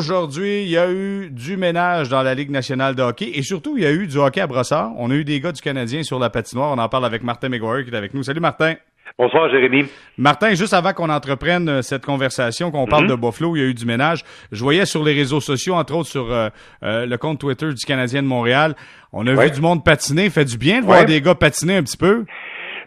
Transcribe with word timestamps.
Aujourd'hui, 0.00 0.62
il 0.62 0.70
y 0.70 0.78
a 0.78 0.90
eu 0.90 1.28
du 1.28 1.58
ménage 1.58 2.08
dans 2.08 2.22
la 2.22 2.34
Ligue 2.34 2.50
nationale 2.50 2.94
de 2.94 3.02
hockey 3.02 3.32
et 3.34 3.42
surtout, 3.42 3.76
il 3.76 3.82
y 3.82 3.86
a 3.86 3.92
eu 3.92 4.06
du 4.06 4.16
hockey 4.16 4.40
à 4.40 4.46
brossard. 4.46 4.92
On 4.96 5.10
a 5.10 5.14
eu 5.14 5.24
des 5.24 5.38
gars 5.40 5.52
du 5.52 5.60
Canadien 5.60 6.02
sur 6.04 6.18
la 6.18 6.30
patinoire. 6.30 6.70
On 6.70 6.78
en 6.78 6.88
parle 6.88 7.04
avec 7.04 7.22
Martin 7.22 7.50
McGuire 7.50 7.84
qui 7.84 7.90
est 7.90 7.94
avec 7.94 8.14
nous. 8.14 8.22
Salut 8.22 8.40
Martin. 8.40 8.76
Bonsoir 9.18 9.50
Jérémy. 9.50 9.84
Martin, 10.16 10.54
juste 10.54 10.72
avant 10.72 10.94
qu'on 10.94 11.10
entreprenne 11.10 11.68
euh, 11.68 11.82
cette 11.82 12.06
conversation, 12.06 12.70
qu'on 12.70 12.86
parle 12.86 13.04
mhm. 13.04 13.10
de 13.10 13.14
Buffalo, 13.16 13.56
il 13.56 13.60
y 13.60 13.62
a 13.62 13.66
eu 13.66 13.74
du 13.74 13.84
ménage. 13.84 14.24
Je 14.52 14.62
voyais 14.62 14.86
sur 14.86 15.04
les 15.04 15.12
réseaux 15.12 15.40
sociaux, 15.40 15.74
entre 15.74 15.94
autres 15.94 16.08
sur 16.08 16.32
euh, 16.32 16.48
euh, 16.82 17.04
le 17.04 17.18
compte 17.18 17.38
Twitter 17.38 17.68
du 17.68 17.84
Canadien 17.84 18.22
de 18.22 18.26
Montréal, 18.26 18.76
on 19.12 19.26
a 19.26 19.34
vu 19.34 19.50
du 19.50 19.60
monde 19.60 19.84
patiner. 19.84 20.30
Fait 20.30 20.46
du 20.46 20.56
bien 20.56 20.80
de 20.80 20.86
voir 20.86 21.04
des 21.04 21.20
gars 21.20 21.34
patiner 21.34 21.76
un 21.76 21.82
petit 21.82 21.98
peu. 21.98 22.24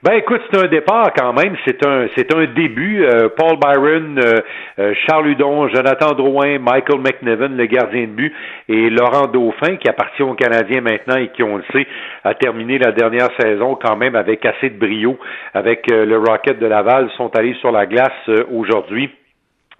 Ben 0.03 0.15
écoute, 0.15 0.41
c'est 0.51 0.59
un 0.59 0.67
départ 0.67 1.13
quand 1.15 1.31
même, 1.31 1.55
c'est 1.65 1.87
un 1.87 2.07
c'est 2.13 2.35
un 2.35 2.43
début. 2.47 3.05
Euh, 3.05 3.29
Paul 3.37 3.57
Byron, 3.57 4.19
euh, 4.19 4.41
euh, 4.77 4.93
Charles 5.07 5.29
Hudon, 5.29 5.69
Jonathan 5.69 6.11
Drouin, 6.11 6.59
Michael 6.59 6.99
McNevin, 6.99 7.55
le 7.55 7.65
gardien 7.67 8.01
de 8.01 8.07
but, 8.07 8.33
et 8.67 8.89
Laurent 8.89 9.27
Dauphin, 9.27 9.77
qui 9.77 9.87
appartient 9.87 10.23
aux 10.23 10.33
Canadiens 10.33 10.81
maintenant 10.81 11.15
et 11.15 11.29
qui, 11.29 11.41
on 11.41 11.55
le 11.55 11.63
sait, 11.71 11.87
a 12.25 12.33
terminé 12.33 12.79
la 12.79 12.91
dernière 12.91 13.29
saison 13.39 13.79
quand 13.81 13.95
même 13.95 14.17
avec 14.17 14.45
assez 14.45 14.71
de 14.71 14.77
brio 14.77 15.17
avec 15.53 15.89
le 15.89 16.17
Rocket 16.17 16.59
de 16.59 16.65
Laval, 16.65 17.09
sont 17.15 17.33
allés 17.37 17.55
sur 17.61 17.71
la 17.71 17.85
glace 17.85 18.29
aujourd'hui. 18.51 19.09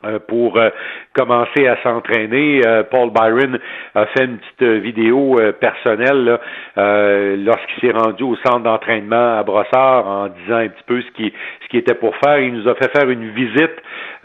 Euh, 0.06 0.20
pour 0.28 0.58
euh, 0.58 0.70
commencer 1.14 1.66
à 1.66 1.82
s'entraîner. 1.82 2.62
Euh, 2.66 2.84
Paul 2.84 3.10
Byron 3.12 3.58
a 3.96 4.06
fait 4.08 4.26
une 4.26 4.38
petite 4.38 4.84
vidéo 4.84 5.40
personnelle 5.60 6.40
lorsqu'il 6.76 7.82
s'est 7.82 7.98
rendu 7.98 8.24
au 8.24 8.36
centre 8.38 8.62
d'entraînement 8.62 9.38
à 9.38 9.44
Brossard 9.44 10.08
en 10.08 10.28
disant 10.28 10.58
un 10.58 10.68
petit 10.68 10.84
peu 10.86 11.02
ce 11.02 11.12
qui 11.12 11.34
qu'il 11.74 11.80
était 11.80 11.96
pour 11.96 12.16
faire. 12.18 12.40
Il 12.40 12.54
nous 12.54 12.70
a 12.70 12.76
fait 12.76 12.92
faire 12.96 13.10
une 13.10 13.30
visite 13.32 13.72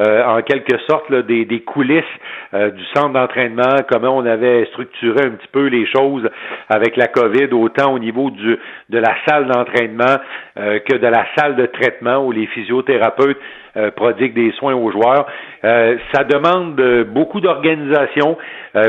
en 0.00 0.42
quelque 0.42 0.78
sorte 0.88 1.12
des, 1.12 1.44
des, 1.44 1.60
coulisses 1.62 2.04
du 2.52 2.84
centre 2.94 3.14
d'entraînement, 3.14 3.78
comment 3.90 4.16
on 4.16 4.24
avait 4.24 4.66
structuré 4.66 5.24
un 5.24 5.30
petit 5.30 5.48
peu 5.50 5.66
les 5.66 5.86
choses 5.86 6.28
avec 6.68 6.96
la 6.96 7.08
COVID, 7.08 7.48
autant 7.52 7.94
au 7.94 7.98
niveau 7.98 8.30
du 8.30 8.56
de 8.90 8.98
la 8.98 9.16
salle 9.26 9.48
d'entraînement 9.48 10.18
que 10.54 10.96
de 10.96 11.06
la 11.06 11.26
salle 11.36 11.56
de 11.56 11.66
traitement 11.66 12.24
où 12.24 12.30
les 12.30 12.46
physiothérapeutes 12.46 13.38
euh, 13.78 13.90
prodigue 13.92 14.34
des 14.34 14.50
soins 14.52 14.74
aux 14.74 14.90
joueurs. 14.90 15.26
Euh, 15.62 15.98
ça 16.12 16.24
demande 16.24 16.80
euh, 16.80 17.04
beaucoup 17.04 17.40
d'organisation, 17.40 18.36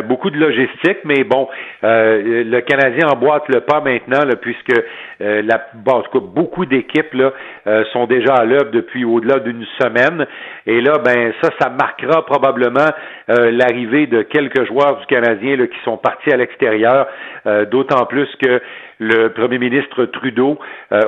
beaucoup 0.06 0.30
de 0.30 0.38
logistique, 0.38 1.00
mais 1.04 1.24
bon, 1.24 1.48
le 1.82 2.60
Canadien 2.60 3.08
emboîte 3.08 3.48
le 3.48 3.62
pas 3.62 3.82
maintenant, 3.82 4.20
puisque 4.40 4.74
la, 5.20 5.68
en 5.88 6.02
tout 6.02 6.20
cas, 6.20 6.26
beaucoup 6.26 6.66
d'équipes 6.66 7.14
là, 7.14 7.32
sont 7.92 8.06
déjà 8.06 8.36
à 8.36 8.46
depuis 8.72 9.06
au-delà 9.06 9.40
d'une 9.40 9.66
semaine. 9.80 10.26
Et 10.66 10.82
là, 10.82 10.98
ben 11.04 11.34
ça, 11.42 11.50
ça 11.60 11.70
marquera 11.70 12.26
probablement 12.26 12.90
l'arrivée 13.28 14.08
de 14.08 14.22
quelques 14.24 14.66
joueurs 14.66 14.98
du 14.98 15.06
Canadien 15.06 15.56
là, 15.56 15.68
qui 15.68 15.78
sont 15.84 15.98
partis 15.98 16.32
à 16.32 16.38
l'extérieur, 16.38 17.08
d'autant 17.72 18.06
plus 18.06 18.28
que 18.44 18.62
le 19.00 19.30
premier 19.30 19.60
ministre 19.60 20.06
Trudeau 20.06 20.60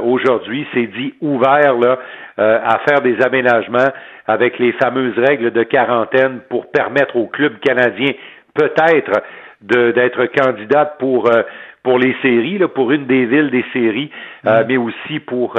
aujourd'hui 0.03 0.67
s'est 0.73 0.87
dit 0.87 1.13
ouvert 1.21 1.75
là, 1.77 1.97
euh, 2.39 2.59
à 2.63 2.79
faire 2.87 3.01
des 3.01 3.21
aménagements 3.21 3.91
avec 4.25 4.57
les 4.57 4.71
fameuses 4.73 5.17
règles 5.17 5.51
de 5.51 5.63
quarantaine 5.63 6.39
pour 6.49 6.71
permettre 6.71 7.15
aux 7.17 7.27
clubs 7.27 7.59
canadiens 7.59 8.13
peut-être 8.55 9.21
d'être 9.61 10.25
candidats 10.27 10.85
pour 10.97 11.29
euh, 11.29 11.43
pour 11.83 11.97
les 11.97 12.15
séries, 12.21 12.57
là, 12.57 12.67
pour 12.67 12.91
une 12.91 13.05
des 13.07 13.25
villes 13.25 13.49
des 13.49 13.65
séries, 13.73 14.11
euh, 14.45 14.63
mais 14.67 14.77
aussi 14.77 15.19
pour 15.19 15.55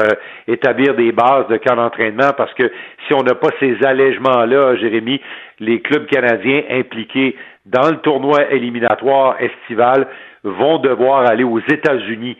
établir 0.46 0.94
des 0.94 1.12
bases 1.12 1.48
de 1.48 1.56
camp 1.56 1.76
d'entraînement, 1.76 2.32
parce 2.36 2.52
que 2.54 2.70
si 3.06 3.14
on 3.14 3.22
n'a 3.22 3.34
pas 3.34 3.50
ces 3.58 3.76
allègements-là, 3.84 4.76
Jérémy, 4.76 5.20
les 5.58 5.80
clubs 5.80 6.06
canadiens 6.06 6.62
impliqués 6.70 7.36
dans 7.66 7.90
le 7.90 7.96
tournoi 7.98 8.52
éliminatoire 8.52 9.36
estival 9.40 10.06
vont 10.44 10.78
devoir 10.78 11.26
aller 11.26 11.44
aux 11.44 11.60
États-Unis 11.60 12.36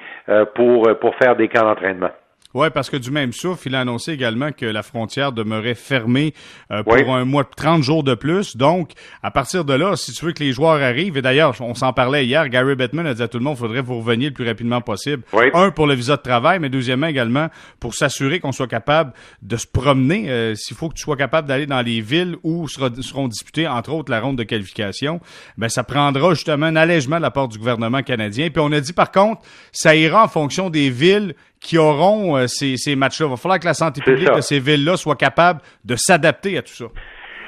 pour, 0.54 0.88
pour 1.00 1.14
faire 1.16 1.36
des 1.36 1.48
camps 1.48 1.64
d'entraînement. 1.64 2.10
Oui, 2.54 2.68
parce 2.72 2.90
que 2.90 2.96
du 2.96 3.10
même 3.10 3.32
souffle, 3.32 3.68
il 3.68 3.74
a 3.74 3.80
annoncé 3.80 4.12
également 4.12 4.52
que 4.52 4.66
la 4.66 4.82
frontière 4.82 5.32
demeurait 5.32 5.74
fermée 5.74 6.34
euh, 6.70 6.82
pour 6.82 7.14
un 7.14 7.24
mois, 7.24 7.44
30 7.44 7.82
jours 7.82 8.04
de 8.04 8.14
plus. 8.14 8.56
Donc, 8.56 8.92
à 9.22 9.30
partir 9.30 9.64
de 9.64 9.72
là, 9.72 9.96
si 9.96 10.12
tu 10.12 10.24
veux 10.26 10.32
que 10.32 10.42
les 10.42 10.52
joueurs 10.52 10.82
arrivent, 10.82 11.16
et 11.16 11.22
d'ailleurs, 11.22 11.54
on 11.60 11.74
s'en 11.74 11.92
parlait 11.92 12.26
hier, 12.26 12.48
Gary 12.48 12.74
Bettman 12.74 13.06
a 13.06 13.14
dit 13.14 13.22
à 13.22 13.28
tout 13.28 13.38
le 13.38 13.44
monde, 13.44 13.56
il 13.56 13.60
faudrait 13.60 13.80
vous 13.80 13.98
revenir 13.98 14.28
le 14.28 14.34
plus 14.34 14.46
rapidement 14.46 14.80
possible. 14.80 15.22
Un, 15.54 15.70
pour 15.70 15.86
le 15.86 15.94
visa 15.94 16.16
de 16.16 16.22
travail, 16.22 16.58
mais 16.58 16.68
deuxièmement 16.68 17.06
également 17.06 17.48
pour 17.80 17.94
s'assurer 17.94 18.40
qu'on 18.40 18.52
soit 18.52 18.66
capable 18.66 19.12
de 19.40 19.56
se 19.56 19.66
promener. 19.66 20.30
Euh, 20.30 20.54
s'il 20.54 20.76
faut 20.76 20.88
que 20.88 20.94
tu 20.94 21.02
sois 21.02 21.16
capable 21.16 21.48
d'aller 21.48 21.66
dans 21.66 21.80
les 21.82 22.00
villes 22.00 22.36
où 22.42 22.68
seront 22.68 23.28
disputées, 23.28 23.66
entre 23.66 23.92
autres, 23.92 24.10
la 24.10 24.20
ronde 24.20 24.36
de 24.36 24.42
qualification, 24.42 25.20
ben 25.56 25.68
ça 25.68 25.84
prendra 25.84 26.34
justement 26.34 26.66
un 26.66 26.76
allègement 26.76 27.16
de 27.16 27.22
la 27.22 27.30
part 27.30 27.48
du 27.48 27.58
gouvernement 27.58 28.02
canadien. 28.02 28.50
Puis 28.50 28.62
on 28.62 28.72
a 28.72 28.80
dit, 28.80 28.92
par 28.92 29.10
contre, 29.10 29.42
ça 29.72 29.96
ira 29.96 30.24
en 30.24 30.28
fonction 30.28 30.70
des 30.70 30.90
villes 30.90 31.34
qui 31.62 31.78
auront 31.78 32.36
euh, 32.36 32.46
ces, 32.46 32.76
ces 32.76 32.96
matchs-là. 32.96 33.26
Il 33.26 33.30
va 33.30 33.36
falloir 33.36 33.60
que 33.60 33.66
la 33.66 33.74
santé 33.74 34.02
publique 34.02 34.34
de 34.34 34.40
ces 34.40 34.58
villes-là 34.58 34.96
soit 34.96 35.16
capable 35.16 35.60
de 35.84 35.94
s'adapter 35.96 36.58
à 36.58 36.62
tout 36.62 36.74
ça. 36.74 36.86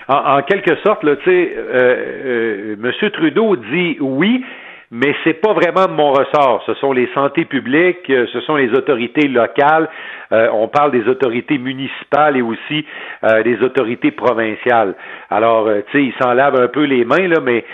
En, 0.07 0.43
quelque 0.43 0.77
sorte, 0.85 1.03
là, 1.03 1.17
tu 1.17 1.25
sais, 1.25 1.55
euh, 1.57 2.77
euh, 2.77 2.93
M. 3.03 3.11
Trudeau 3.11 3.57
dit 3.57 3.97
oui, 4.01 4.45
mais 4.91 5.15
c'est 5.25 5.41
pas 5.41 5.55
vraiment 5.55 5.87
de 5.87 5.93
mon 5.93 6.13
ressort. 6.13 6.63
Ce 6.67 6.75
sont 6.75 6.93
les 6.93 7.09
santé 7.15 7.47
publiques, 7.47 8.11
euh, 8.11 8.27
ce 8.33 8.41
sont 8.43 8.57
les 8.57 8.71
autorités 8.73 9.29
locales. 9.29 9.89
on 10.31 10.69
parle 10.69 10.91
des 10.91 11.09
autorités 11.09 11.59
municipales 11.59 12.37
et 12.37 12.43
aussi 12.43 12.85
des 13.23 13.63
autorités 13.63 14.11
provinciales. 14.11 14.95
Alors, 15.31 15.69
tu 15.91 15.93
sais, 15.93 16.05
il 16.05 16.15
s'en 16.21 16.35
lave 16.35 16.61
un 16.61 16.67
peu 16.67 16.83
les 16.83 17.05
mains 17.05 17.29
là, 17.29 17.41
mais 17.41 17.65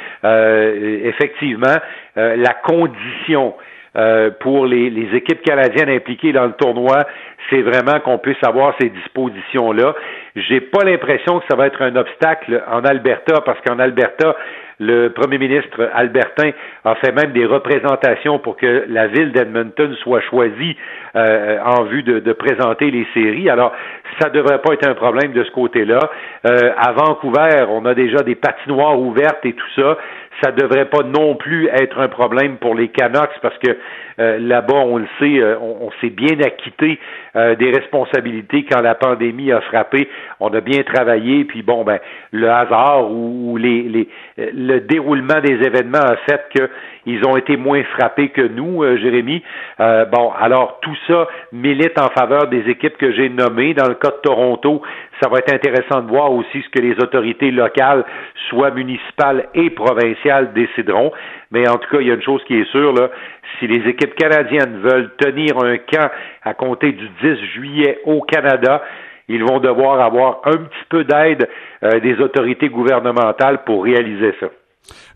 effectivement, 1.09 1.79
la 2.17 2.55
condition 2.63 3.55
euh, 3.97 4.31
pour 4.41 4.67
les, 4.67 4.89
les, 4.91 5.17
équipes 5.17 5.43
canadiennes 5.43 5.91
impliquées 5.91 6.33
dans 6.33 6.47
le 6.47 6.53
tournoi, 6.53 7.05
c'est 7.51 7.63
vraiment 7.63 7.99
qu'on 8.01 8.19
puisse 8.19 8.43
avoir 8.43 8.75
ces 8.81 8.89
dispositions-là. 8.89 9.95
J'ai 10.37 10.61
pas 10.61 10.85
l'impression 10.85 11.41
que 11.41 11.45
ça 11.51 11.57
va 11.57 11.67
être 11.67 11.83
un 11.83 11.97
obstacle 11.97 12.63
en 12.71 12.85
Alberta, 12.85 13.41
parce 13.45 13.61
qu'en 13.63 13.79
Alberta, 13.81 14.37
le 14.81 15.09
premier 15.09 15.37
ministre 15.37 15.91
Albertin 15.93 16.53
a 16.85 16.95
fait 16.95 17.13
même 17.13 17.33
des 17.33 17.45
représentations 17.45 18.39
pour 18.39 18.57
que 18.57 18.87
la 18.89 19.09
ville 19.09 19.31
d'Edmonton 19.31 19.95
soit 20.03 20.23
choisie 20.23 20.75
euh, 21.15 21.59
en 21.63 21.85
vue 21.85 22.03
de, 22.03 22.19
de, 22.19 22.33
présenter 22.33 22.91
les 22.91 23.07
séries. 23.13 23.51
Alors, 23.51 23.73
ça 24.19 24.31
ne 24.31 24.35
devrait 24.35 24.63
pas 24.63 24.73
être 24.73 24.89
un 24.89 24.95
problème 24.95 25.33
de 25.33 25.45
ce 25.45 25.51
côté-là. 25.51 25.99
Euh, 26.47 26.73
à 26.79 26.93
Vancouver, 26.93 27.67
on 27.69 27.85
a 27.85 27.95
déjà 27.95 28.23
des 28.23 28.37
patinoires 28.37 28.99
ouvertes 28.99 29.45
et 29.45 29.53
tout 29.53 29.71
ça 29.77 29.99
ça 30.43 30.53
devrait 30.53 30.87
pas 30.87 31.03
non 31.03 31.35
plus 31.35 31.69
être 31.69 31.99
un 31.99 32.09
problème 32.09 32.57
pour 32.57 32.75
les 32.75 32.89
Canucks 32.89 33.39
parce 33.43 33.59
que 33.59 33.77
euh, 34.21 34.39
là-bas, 34.39 34.75
on 34.75 34.99
le 34.99 35.07
sait, 35.19 35.41
euh, 35.41 35.57
on, 35.59 35.91
s'est 36.01 36.11
bien 36.11 36.39
acquitté 36.41 36.99
euh, 37.37 37.55
des 37.55 37.71
responsabilités 37.71 38.65
quand 38.71 38.83
la 38.83 38.95
pandémie 38.95 39.51
a 39.51 39.61
frappé. 39.63 40.09
On 40.41 40.49
a 40.49 40.61
bien 40.61 40.83
travaillé, 40.83 41.45
puis 41.45 41.63
bon, 41.63 41.85
ben 41.85 41.99
le 42.31 42.51
hasard 42.51 43.11
ou, 43.11 43.57
les, 43.57 43.83
les, 43.83 44.09
le 44.37 44.81
déroulement 44.81 45.41
des 45.41 45.65
événements 45.65 45.99
a 45.99 46.17
fait 46.29 46.47
qu'ils 46.55 47.27
ont 47.27 47.37
été 47.37 47.57
moins 47.57 47.83
frappés 47.97 48.29
que 48.29 48.43
nous, 48.43 48.85
Jérémy. 48.99 49.43
bon, 49.79 50.33
alors 50.39 50.81
tout 50.81 50.97
ça 51.07 51.27
milite 51.53 51.99
en 51.99 52.09
faveur 52.09 52.49
des 52.49 52.69
équipes 52.69 52.97
que 52.97 53.13
j'ai 53.13 53.29
nommées. 53.29 53.75
Dans 53.75 53.89
le 53.89 53.95
cas 53.95 54.11
de 54.11 54.21
Toronto, 54.23 54.83
ça 55.21 55.29
va 55.29 55.39
être 55.39 55.53
intéressant 55.53 56.03
de 56.03 56.09
voir 56.09 56.33
aussi 56.33 56.63
ce 56.63 56.69
que 56.71 56.81
les 56.81 56.95
autorités 57.03 57.51
locales, 57.51 58.05
soit 58.49 58.71
municipales 58.71 59.49
et 59.55 59.71
provinciales, 59.71 60.53
décideront. 60.53 61.13
Mais 61.51 61.69
en 61.69 61.77
tout 61.77 61.89
cas, 61.91 62.01
il 62.01 62.09
y 62.09 62.11
a 62.11 62.15
une 62.15 62.23
chose 62.23 62.43
qui 62.45 62.57
est 62.57 62.71
sûre, 62.71 62.93
là, 62.93 63.11
si 63.59 63.67
les 63.67 63.89
équipes 63.89 64.15
canadiennes 64.15 64.81
veulent 64.81 65.11
tenir 65.19 65.59
un 65.63 65.77
camp 65.79 66.11
à 66.43 66.55
compter 66.55 66.93
du 66.93 67.09
10 67.23 67.37
juillet 67.55 67.99
au 68.05 68.23
Canada, 68.23 68.83
ils 69.29 69.45
vont 69.45 69.61
devoir 69.61 70.01
avoir 70.01 70.41
un 70.45 70.57
petit 70.57 70.85
peu 70.89 71.05
d'aide 71.05 71.49
euh, 71.85 72.01
des 72.01 72.21
autorités 72.21 72.69
gouvernementales 72.69 73.65
pour 73.65 73.85
réaliser 73.85 74.35
ça. 74.41 74.49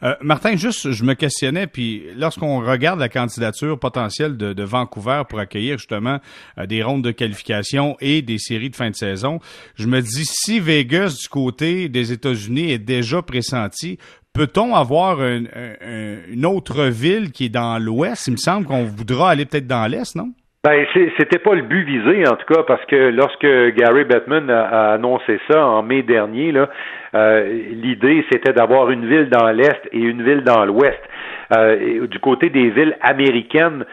Euh, 0.02 0.14
Martin, 0.20 0.56
juste, 0.56 0.92
je 0.92 1.04
me 1.04 1.14
questionnais, 1.14 1.66
puis 1.66 2.04
lorsqu'on 2.16 2.60
regarde 2.60 3.00
la 3.00 3.08
candidature 3.08 3.78
potentielle 3.78 4.36
de, 4.36 4.64
Vancouver 4.64 5.22
pour 5.28 5.38
accueillir 5.38 5.78
justement 5.78 6.20
euh, 6.58 6.66
des 6.66 6.82
rondes 6.82 7.04
de 7.04 7.10
qualification 7.10 7.96
et 8.00 8.22
des 8.22 8.38
séries 8.38 8.70
de 8.70 8.76
fin 8.76 8.90
de 8.90 8.96
saison, 8.96 9.40
je 9.74 9.86
me 9.86 10.00
dis 10.00 10.24
si 10.24 10.60
Vegas 10.60 11.18
du 11.20 11.28
côté 11.28 11.88
des 11.88 12.12
États-Unis 12.12 12.70
est 12.70 12.78
déjà 12.78 13.22
pressenti, 13.22 13.98
peut-on 14.32 14.74
avoir 14.74 15.22
une 15.22 16.46
autre 16.46 16.84
ville 16.86 17.30
qui 17.30 17.46
est 17.46 17.50
dans 17.50 17.78
l'Ouest? 17.78 18.26
Il 18.26 18.32
me 18.32 18.36
semble 18.36 18.66
qu'on 18.66 18.84
voudra 18.84 19.30
aller 19.30 19.44
peut-être 19.44 19.66
dans 19.66 19.86
l'Est, 19.86 20.16
non? 20.16 20.32
Ben, 20.64 20.86
c'était 21.18 21.38
pas 21.38 21.54
le 21.54 21.60
but 21.60 21.84
visé, 21.84 22.26
en 22.26 22.36
tout 22.36 22.54
cas, 22.54 22.62
parce 22.62 22.82
que 22.86 23.10
lorsque 23.10 23.46
Gary 23.76 24.04
Bettman 24.04 24.48
a, 24.48 24.92
annoncé 24.94 25.38
ça 25.50 25.66
en 25.66 25.82
mai 25.82 26.02
dernier, 26.02 26.52
là, 26.52 26.70
euh, 27.14 27.44
l'idée 27.70 28.24
c'était 28.32 28.54
d'avoir 28.54 28.90
une 28.90 29.06
ville 29.06 29.28
dans 29.28 29.50
l'est 29.50 29.78
et 29.92 29.98
une 29.98 30.22
ville 30.22 30.42
dans 30.42 30.64
l'ouest. 30.64 30.98
du 32.10 32.18
côté 32.20 32.48
des 32.48 32.70
villes 32.70 32.96
américaines 33.02 33.84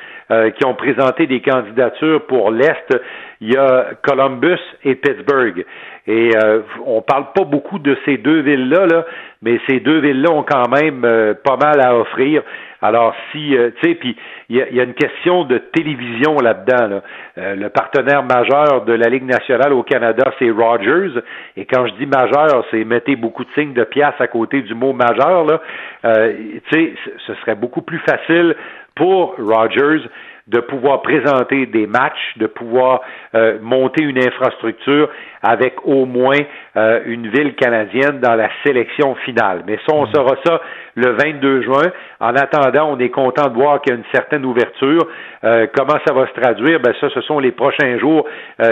qui 0.56 0.66
ont 0.66 0.74
présenté 0.74 1.28
des 1.28 1.42
candidatures 1.42 2.26
pour 2.26 2.50
l'Est, 2.52 2.98
il 3.42 3.54
y 3.54 3.58
a 3.58 3.90
Columbus 4.02 4.62
et 4.86 4.96
Pittsburgh. 4.96 5.66
Et 6.08 6.30
on 6.86 7.02
parle 7.02 7.26
pas 7.36 7.44
beaucoup 7.44 7.80
de 7.80 7.98
ces 8.06 8.18
deux 8.18 8.40
villes-là, 8.40 8.86
là, 8.88 9.06
mais 9.42 9.60
ces 9.68 9.82
deux 9.82 10.00
villes-là 10.00 10.32
ont 10.32 10.44
quand 10.44 10.70
même 10.70 11.02
pas 11.44 11.58
mal 11.58 11.82
à 11.82 11.98
offrir. 11.98 12.42
Alors, 12.82 13.14
si, 13.32 13.56
euh, 13.56 13.70
tu 13.80 13.90
sais, 13.90 13.96
puis 13.96 14.16
il 14.50 14.58
y 14.58 14.80
a, 14.80 14.84
une 14.84 14.96
question 14.96 15.44
de 15.44 15.60
télévision 15.60 16.38
là-dedans. 16.38 17.02
Euh, 17.38 17.56
le 17.56 17.70
partenaire 17.70 18.24
majeur 18.24 18.86
de 18.86 18.94
la 18.94 19.08
Ligue 19.08 19.24
nationale 19.24 19.72
au 19.72 19.84
Canada, 19.84 20.34
c'est 20.40 20.50
Rogers. 20.50 21.22
Et 21.58 21.66
quand 21.66 21.86
je 21.88 21.94
dis 21.94 22.08
majeur, 22.08 22.66
c'est 22.72 22.84
mettez 22.84 23.16
beaucoup 23.16 23.44
de 23.44 23.52
signes 23.54 23.74
de 23.74 23.84
pièce 23.84 24.16
à 24.20 24.28
côté 24.28 24.62
du 24.62 24.74
mot 24.74 24.94
majeur. 24.94 25.46
Là. 25.46 25.62
Euh, 26.06 26.34
tu 26.70 26.76
sais, 26.76 26.94
ce 27.28 27.36
serait 27.36 27.56
beaucoup 27.56 27.82
plus 27.82 28.00
facile 28.00 28.56
pour 28.96 29.36
Rogers 29.38 30.02
de 30.48 30.60
pouvoir 30.60 31.02
présenter 31.02 31.66
des 31.68 31.88
matchs, 31.88 32.38
de 32.38 32.48
pouvoir 32.48 33.02
euh, 33.36 33.58
monter 33.62 34.04
une 34.04 34.18
infrastructure 34.18 35.10
avec 35.44 35.76
au 35.86 36.06
moins 36.06 36.38
euh, 36.78 37.02
une 37.06 37.28
ville 37.28 37.56
canadienne 37.56 38.20
dans 38.20 38.36
la 38.36 38.50
sélection 38.66 39.16
finale. 39.26 39.64
Mais 39.68 39.78
ça, 39.88 39.96
on 39.96 40.06
mm. 40.06 40.14
saura 40.14 40.36
ça 40.46 40.62
le 40.96 41.12
22 41.12 41.62
juin. 41.62 41.92
En 42.20 42.36
attendant, 42.36 42.92
on 42.92 43.00
est 43.00 43.10
content 43.10 43.48
de 43.50 43.54
voir 43.54 43.82
qu'il 43.82 43.94
y 43.94 43.96
a 43.96 44.00
une 44.00 44.06
certaine 44.12 44.46
ouverture. 44.46 45.08
Euh, 45.44 45.68
comment 45.76 45.98
ça 46.06 46.14
va 46.14 46.28
se 46.28 46.34
traduire? 46.34 46.80
Ben 46.80 46.94
ça, 47.00 47.10
ce 47.10 47.22
sont 47.22 47.40
les 47.40 47.52
prochains 47.52 47.98
jours 47.98 48.28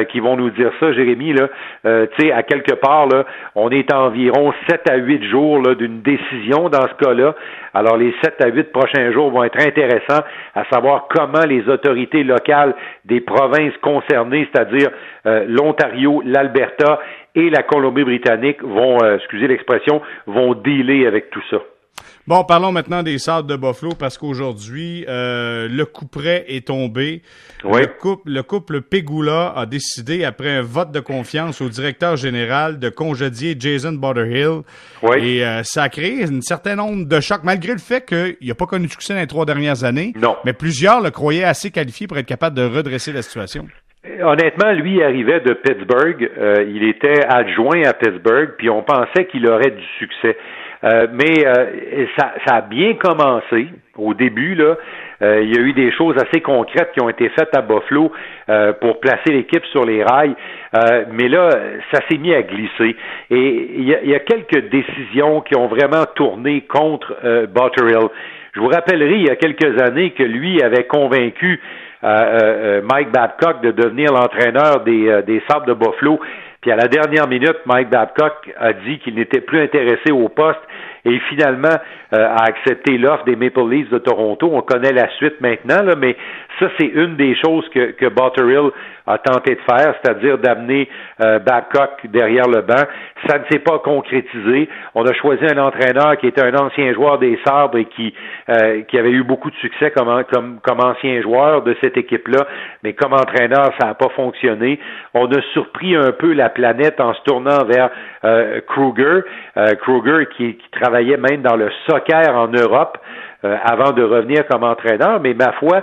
qui 0.10 0.20
vont 0.20 0.36
nous 0.36 0.50
dire 0.52 0.72
ça, 0.80 0.92
Jérémy. 0.94 1.34
Là, 1.34 1.48
tu 1.84 2.26
sais, 2.26 2.32
à 2.32 2.44
quelque 2.44 2.76
part, 2.76 3.08
là, 3.08 3.26
on 3.56 3.70
est 3.72 3.92
à 3.92 4.02
environ 4.02 4.54
7 4.70 4.90
à 4.90 4.98
8 4.98 5.24
jours 5.24 5.62
d'une 5.76 6.02
décision 6.02 6.70
dans 6.70 6.88
ce 6.88 7.06
cas-là. 7.06 7.36
Alors, 7.74 7.98
les 7.98 8.14
7 8.24 8.42
à 8.42 8.48
8 8.48 8.72
prochains 8.72 9.12
jours 9.12 9.32
vont 9.32 9.44
être 9.44 9.60
intéressants 9.60 10.24
à 10.56 10.66
savoir 10.72 11.08
comment 11.10 11.46
les 11.48 11.68
autorités 11.68 12.24
locales 12.24 12.76
des 13.06 13.22
provinces 13.22 13.78
concernées, 13.82 14.48
c'est-à-dire 14.52 14.90
euh, 15.26 15.46
l'Ontario, 15.48 16.22
l'Alberta 16.26 17.00
et 17.36 17.50
la 17.50 17.64
Colombie-Britannique 17.64 18.64
vont, 18.64 18.98
euh, 19.04 19.18
excusez 19.18 19.48
l'expression, 19.48 20.02
vont 20.28 20.54
dealer 20.54 21.06
avec 21.06 21.30
tout 21.30 21.44
ça. 21.50 21.58
Bon, 22.30 22.44
parlons 22.44 22.72
maintenant 22.72 23.02
des 23.02 23.18
Sables 23.18 23.50
de 23.50 23.56
Buffalo 23.56 23.94
parce 23.98 24.20
qu'aujourd'hui, 24.20 25.04
euh, 25.08 25.68
le 25.68 25.86
coup 25.86 26.06
près 26.06 26.46
est 26.48 26.68
tombé. 26.68 27.24
Le, 27.64 27.88
couple, 27.88 28.30
le 28.30 28.44
couple 28.44 28.82
Pegula 28.82 29.52
a 29.56 29.66
décidé, 29.66 30.24
après 30.24 30.52
un 30.52 30.62
vote 30.62 30.92
de 30.92 31.00
confiance 31.00 31.60
au 31.60 31.70
directeur 31.70 32.18
général, 32.18 32.78
de 32.78 32.90
congédier 32.90 33.56
Jason 33.58 33.94
Butterhill. 33.94 34.62
Et 35.18 35.44
euh, 35.44 35.64
ça 35.64 35.82
a 35.82 35.90
créé 35.90 36.22
une 36.22 36.44
certaine 36.44 36.80
onde 36.80 37.08
de 37.08 37.20
choc, 37.20 37.42
malgré 37.44 37.74
le 37.74 37.80
fait 37.80 38.06
qu'il 38.06 38.48
n'a 38.48 38.54
pas 38.54 38.68
connu 38.68 38.86
de 38.86 38.92
succès 38.92 39.16
dans 39.16 39.22
les 39.22 39.26
trois 39.26 39.48
dernières 39.48 39.84
années. 39.84 40.14
Non. 40.16 40.36
Mais 40.46 40.54
plusieurs 40.54 41.02
le 41.02 41.10
croyaient 41.10 41.46
assez 41.46 41.72
qualifié 41.72 42.06
pour 42.06 42.20
être 42.20 42.28
capable 42.28 42.56
de 42.56 42.64
redresser 42.64 43.12
la 43.12 43.24
situation. 43.24 43.68
Honnêtement, 44.06 44.72
lui 44.72 45.04
arrivait 45.04 45.42
de 45.42 45.54
Pittsburgh. 45.54 46.30
Euh, 46.38 46.64
il 46.70 46.84
était 46.84 47.26
adjoint 47.28 47.84
à 47.84 47.94
Pittsburgh, 47.94 48.52
puis 48.58 48.70
on 48.70 48.82
pensait 48.82 49.26
qu'il 49.26 49.46
aurait 49.46 49.72
du 49.72 49.86
succès. 49.98 50.38
Euh, 50.86 51.08
mais 51.12 51.46
euh, 51.46 52.06
ça, 52.18 52.32
a 52.50 52.62
bien 52.62 52.94
commencé 52.94 53.68
au 53.98 54.14
début. 54.14 54.56
Là, 54.56 54.78
il 55.22 55.54
y 55.54 55.60
a 55.60 55.62
eu 55.62 55.74
des 55.74 55.92
choses 55.92 56.16
assez 56.16 56.40
concrètes 56.40 56.92
qui 56.94 57.02
ont 57.02 57.10
été 57.10 57.28
faites 57.38 57.54
à 57.54 57.62
Buffalo 57.62 58.10
pour 58.80 59.02
placer 59.02 59.34
l'équipe 59.34 59.66
sur 59.66 59.84
les 59.84 60.02
rails. 60.02 60.34
mais 61.12 61.28
là, 61.28 61.50
ça 61.92 62.00
s'est 62.08 62.18
mis 62.18 62.34
à 62.34 62.42
glisser. 62.42 62.96
Et 63.30 63.70
il 63.80 63.84
y, 63.84 63.94
a, 63.94 64.02
il 64.02 64.10
y, 64.10 64.16
a, 64.16 64.20
quelques 64.20 64.70
décisions 64.70 65.42
qui 65.42 65.58
ont 65.58 65.68
vraiment 65.68 66.06
tourné 66.16 66.62
contre 66.62 67.14
Butterill. 67.48 68.08
Je 68.54 68.62
vous 68.62 68.70
rappellerai 68.70 69.16
il 69.16 69.28
y 69.28 69.30
a 69.30 69.36
quelques 69.36 69.82
années 69.82 70.12
que 70.12 70.24
lui 70.24 70.62
avait 70.64 70.86
convaincu 70.86 71.60
Mike 72.02 73.12
Babcock 73.12 73.62
de 73.62 73.72
devenir 73.72 74.14
l'entraîneur 74.14 74.84
des, 74.86 75.22
des 75.28 75.44
Sables 75.50 75.66
de 75.68 75.74
Buffalo 75.74 76.20
puis 76.62 76.72
à 76.72 76.76
la 76.76 76.90
dernière 76.90 77.28
minute, 77.28 77.56
Mike 77.66 77.90
Babcock 77.90 78.54
a 78.60 78.74
dit 78.74 79.00
qu'il 79.00 79.16
n'était 79.16 79.40
plus 79.40 79.62
intéressé 79.62 80.12
au 80.12 80.28
poste 80.28 80.60
et 81.06 81.18
finalement 81.30 81.76
euh, 82.14 82.18
a 82.18 82.44
accepté 82.44 82.98
l'offre 82.98 83.24
des 83.24 83.38
Maple 83.38 83.70
Leafs 83.70 83.90
de 83.90 83.98
Toronto. 84.00 84.50
On 84.52 84.62
connaît 84.62 84.92
la 84.92 85.10
suite 85.16 85.40
maintenant, 85.40 85.82
là, 85.82 85.96
mais 85.98 86.18
ça, 86.60 86.70
c'est 86.78 86.88
une 86.88 87.16
des 87.16 87.34
choses 87.36 87.68
que, 87.70 87.92
que 87.92 88.08
Botterill 88.08 88.72
a 89.10 89.18
tenté 89.18 89.56
de 89.56 89.62
faire, 89.62 89.96
c'est-à-dire 90.02 90.38
d'amener 90.38 90.88
euh, 91.22 91.40
Babcock 91.40 92.06
derrière 92.06 92.48
le 92.48 92.62
banc. 92.62 92.84
Ça 93.28 93.40
ne 93.40 93.44
s'est 93.50 93.60
pas 93.60 93.80
concrétisé. 93.80 94.70
On 94.94 95.04
a 95.04 95.14
choisi 95.14 95.44
un 95.46 95.58
entraîneur 95.58 96.16
qui 96.18 96.28
était 96.28 96.44
un 96.44 96.56
ancien 96.56 96.94
joueur 96.94 97.18
des 97.18 97.40
Sabres 97.44 97.78
et 97.78 97.86
qui, 97.86 98.14
euh, 98.50 98.84
qui 98.84 99.00
avait 99.00 99.10
eu 99.10 99.24
beaucoup 99.24 99.50
de 99.50 99.56
succès 99.56 99.92
comme, 99.92 100.24
comme, 100.32 100.60
comme 100.62 100.80
ancien 100.80 101.22
joueur 101.22 101.64
de 101.64 101.76
cette 101.82 101.98
équipe-là, 101.98 102.46
mais 102.84 102.94
comme 102.94 103.14
entraîneur, 103.14 103.72
ça 103.80 103.88
n'a 103.88 103.94
pas 103.96 104.10
fonctionné. 104.10 104.80
On 105.16 105.26
a 105.26 105.42
surpris 105.54 105.96
un 105.96 106.12
peu 106.12 106.34
la 106.34 106.50
planète 106.50 107.02
en 107.02 107.14
se 107.16 107.22
tournant 107.24 107.66
vers 107.66 107.90
euh, 108.24 108.62
Kruger, 108.68 109.22
euh, 109.58 109.74
Kruger 109.82 110.28
qui, 110.38 110.56
qui 110.56 110.70
travaillait 110.80 111.18
même 111.18 111.42
dans 111.42 111.56
le 111.56 111.70
soccer 111.88 112.36
en 112.36 112.48
Europe. 112.48 113.00
Euh, 113.46 113.56
avant 113.64 113.94
de 113.94 114.04
revenir 114.04 114.46
comme 114.50 114.66
entraîneur, 114.66 115.22
mais 115.22 115.34
ma 115.34 115.54
foi, 115.54 115.82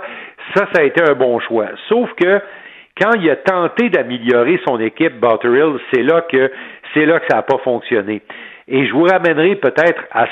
ça, 0.53 0.67
ça 0.71 0.81
a 0.81 0.83
été 0.83 1.01
un 1.01 1.15
bon 1.15 1.39
choix. 1.39 1.65
Sauf 1.89 2.07
que 2.13 2.39
quand 2.99 3.13
il 3.13 3.29
a 3.29 3.35
tenté 3.35 3.89
d'améliorer 3.89 4.59
son 4.67 4.79
équipe, 4.79 5.19
Butterill, 5.19 5.79
c'est 5.93 6.03
là 6.03 6.21
que 6.21 6.51
c'est 6.93 7.05
là 7.05 7.19
que 7.19 7.25
ça 7.29 7.37
n'a 7.37 7.43
pas 7.43 7.57
fonctionné. 7.59 8.21
Et 8.67 8.85
je 8.85 8.93
vous 8.93 9.03
ramènerai 9.03 9.55
peut-être 9.55 10.03
à 10.11 10.27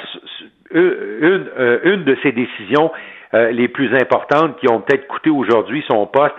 une, 0.72 1.46
euh, 1.58 1.80
une 1.84 2.04
de 2.04 2.18
ces 2.24 2.32
décisions 2.32 2.92
euh, 3.34 3.52
les 3.52 3.68
plus 3.68 3.94
importantes 3.94 4.58
qui 4.60 4.70
ont 4.70 4.82
peut-être 4.82 5.08
coûté 5.08 5.30
aujourd'hui 5.30 5.84
son 5.88 6.06
poste, 6.06 6.36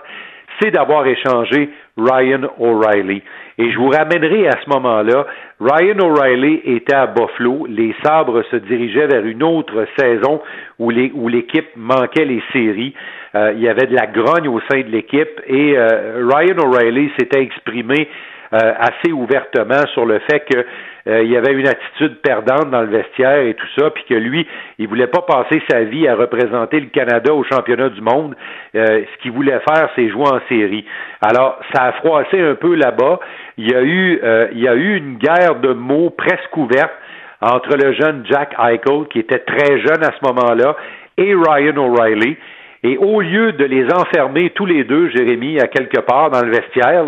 c'est 0.59 0.71
d'avoir 0.71 1.05
échangé 1.05 1.69
Ryan 1.97 2.41
O'Reilly. 2.59 3.21
Et 3.57 3.71
je 3.71 3.77
vous 3.77 3.89
ramènerai 3.89 4.47
à 4.47 4.57
ce 4.63 4.69
moment-là, 4.69 5.25
Ryan 5.59 5.99
O'Reilly 5.99 6.61
était 6.65 6.95
à 6.95 7.07
Buffalo, 7.07 7.65
les 7.67 7.95
Sabres 8.03 8.43
se 8.51 8.57
dirigeaient 8.57 9.07
vers 9.07 9.25
une 9.25 9.43
autre 9.43 9.85
saison 9.97 10.41
où 10.79 10.89
l'équipe 10.89 11.69
manquait 11.75 12.25
les 12.25 12.41
séries. 12.53 12.93
Euh, 13.35 13.53
il 13.55 13.61
y 13.61 13.69
avait 13.69 13.87
de 13.87 13.95
la 13.95 14.07
grogne 14.07 14.47
au 14.47 14.59
sein 14.69 14.81
de 14.81 14.89
l'équipe 14.89 15.41
et 15.47 15.77
euh, 15.77 16.27
Ryan 16.31 16.57
O'Reilly 16.59 17.11
s'était 17.17 17.41
exprimé 17.41 18.07
euh, 18.53 18.73
assez 18.79 19.11
ouvertement 19.11 19.85
sur 19.93 20.05
le 20.05 20.19
fait 20.19 20.39
que 20.49 20.65
euh, 21.07 21.23
il 21.23 21.31
y 21.31 21.37
avait 21.37 21.53
une 21.53 21.67
attitude 21.67 22.17
perdante 22.21 22.69
dans 22.69 22.81
le 22.81 22.87
vestiaire 22.87 23.39
et 23.39 23.53
tout 23.53 23.67
ça, 23.77 23.89
puis 23.91 24.03
que 24.09 24.13
lui, 24.13 24.45
il 24.77 24.87
voulait 24.87 25.07
pas 25.07 25.21
passer 25.21 25.61
sa 25.69 25.83
vie 25.83 26.07
à 26.07 26.15
représenter 26.15 26.79
le 26.79 26.87
Canada 26.87 27.33
au 27.33 27.43
championnat 27.43 27.89
du 27.89 28.01
monde. 28.01 28.35
Euh, 28.75 29.03
ce 29.13 29.21
qu'il 29.21 29.31
voulait 29.31 29.59
faire, 29.59 29.89
c'est 29.95 30.09
jouer 30.09 30.27
en 30.27 30.39
série. 30.49 30.85
Alors, 31.21 31.59
ça 31.73 31.83
a 31.83 31.91
froissé 31.93 32.41
un 32.41 32.55
peu 32.55 32.75
là-bas. 32.75 33.19
Il 33.57 33.71
y 33.71 33.75
a 33.75 33.81
eu, 33.81 34.19
euh, 34.21 34.47
il 34.51 34.59
y 34.59 34.67
a 34.67 34.75
eu 34.75 34.97
une 34.97 35.17
guerre 35.17 35.55
de 35.55 35.71
mots 35.73 36.09
presque 36.09 36.55
ouverte 36.57 36.93
entre 37.41 37.77
le 37.77 37.93
jeune 37.93 38.25
Jack 38.29 38.53
Eichel, 38.59 39.07
qui 39.09 39.19
était 39.19 39.39
très 39.39 39.79
jeune 39.79 40.03
à 40.03 40.11
ce 40.11 40.25
moment-là, 40.25 40.75
et 41.17 41.33
Ryan 41.33 41.77
O'Reilly. 41.77 42.35
Et 42.83 42.97
au 42.97 43.21
lieu 43.21 43.53
de 43.53 43.65
les 43.65 43.85
enfermer 43.91 44.51
tous 44.51 44.65
les 44.65 44.83
deux, 44.83 45.09
Jérémy, 45.09 45.59
à 45.59 45.67
quelque 45.67 45.99
part 45.99 46.29
dans 46.29 46.41
le 46.41 46.51
vestiaire, 46.51 47.03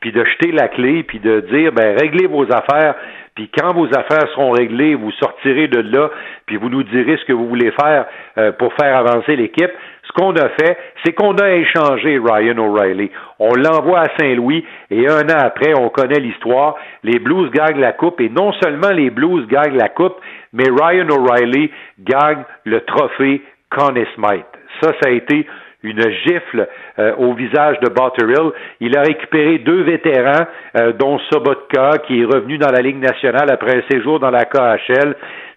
puis 0.00 0.12
de 0.12 0.24
jeter 0.24 0.50
la 0.50 0.68
clé, 0.68 1.02
puis 1.02 1.18
de 1.18 1.40
dire, 1.52 1.72
ben, 1.72 1.96
réglez 1.98 2.26
vos 2.26 2.50
affaires, 2.50 2.94
puis 3.40 3.48
quand 3.58 3.72
vos 3.72 3.86
affaires 3.86 4.28
seront 4.34 4.50
réglées, 4.50 4.94
vous 4.94 5.12
sortirez 5.12 5.66
de 5.66 5.80
là, 5.80 6.10
puis 6.44 6.58
vous 6.58 6.68
nous 6.68 6.82
direz 6.82 7.16
ce 7.16 7.24
que 7.24 7.32
vous 7.32 7.48
voulez 7.48 7.70
faire 7.70 8.04
euh, 8.36 8.52
pour 8.52 8.70
faire 8.74 8.94
avancer 8.94 9.34
l'équipe. 9.34 9.70
Ce 10.04 10.12
qu'on 10.12 10.32
a 10.32 10.50
fait, 10.60 10.76
c'est 11.02 11.14
qu'on 11.14 11.34
a 11.36 11.52
échangé 11.52 12.20
Ryan 12.22 12.58
O'Reilly. 12.58 13.10
On 13.38 13.54
l'envoie 13.54 14.00
à 14.00 14.08
Saint-Louis 14.18 14.62
et 14.90 15.08
un 15.08 15.22
an 15.30 15.38
après, 15.38 15.72
on 15.74 15.88
connaît 15.88 16.20
l'histoire. 16.20 16.74
Les 17.02 17.18
Blues 17.18 17.50
gagnent 17.50 17.80
la 17.80 17.92
coupe 17.92 18.20
et 18.20 18.28
non 18.28 18.52
seulement 18.62 18.90
les 18.90 19.08
Blues 19.08 19.46
gagnent 19.48 19.78
la 19.78 19.88
coupe, 19.88 20.20
mais 20.52 20.64
Ryan 20.64 21.08
O'Reilly 21.08 21.70
gagne 21.98 22.44
le 22.66 22.82
trophée 22.82 23.40
Conn 23.70 23.94
Smythe. 24.16 24.44
Ça, 24.82 24.92
ça 25.00 25.08
a 25.08 25.12
été 25.12 25.46
une 25.82 26.02
gifle 26.26 26.68
euh, 26.98 27.14
au 27.16 27.32
visage 27.34 27.80
de 27.80 27.88
Botterill. 27.88 28.52
Il 28.80 28.96
a 28.96 29.02
récupéré 29.02 29.58
deux 29.58 29.82
vétérans, 29.82 30.46
euh, 30.76 30.92
dont 30.92 31.18
Sobotka, 31.30 31.98
qui 32.06 32.20
est 32.20 32.24
revenu 32.24 32.58
dans 32.58 32.70
la 32.70 32.80
Ligue 32.80 32.98
nationale 32.98 33.50
après 33.50 33.78
un 33.78 33.82
séjour 33.90 34.20
dans 34.20 34.30
la 34.30 34.44
KHL. 34.44 35.16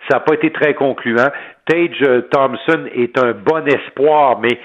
Ça 0.10 0.18
n'a 0.18 0.20
pas 0.22 0.34
été 0.36 0.52
très 0.52 0.74
concluant. 0.74 1.30
Tage 1.66 2.02
euh, 2.04 2.22
Thompson 2.32 2.86
est 2.94 3.18
un 3.18 3.32
bon 3.34 3.66
espoir, 3.68 4.40
mais 4.40 4.60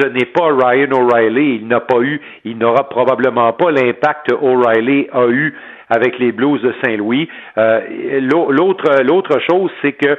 ce 0.00 0.06
n'est 0.08 0.26
pas 0.26 0.46
Ryan 0.46 0.92
O'Reilly. 0.92 1.56
Il 1.60 1.68
n'a 1.68 1.80
pas 1.80 2.00
eu, 2.00 2.20
il 2.44 2.56
n'aura 2.56 2.88
probablement 2.88 3.52
pas 3.52 3.70
l'impact 3.70 4.32
O'Reilly 4.32 5.08
a 5.12 5.26
eu 5.28 5.54
avec 5.90 6.18
les 6.18 6.32
Blues 6.32 6.62
de 6.62 6.74
Saint-Louis. 6.82 7.28
l'autre, 7.56 9.02
l'autre 9.02 9.38
chose, 9.40 9.70
c'est 9.82 9.92
que 9.92 10.16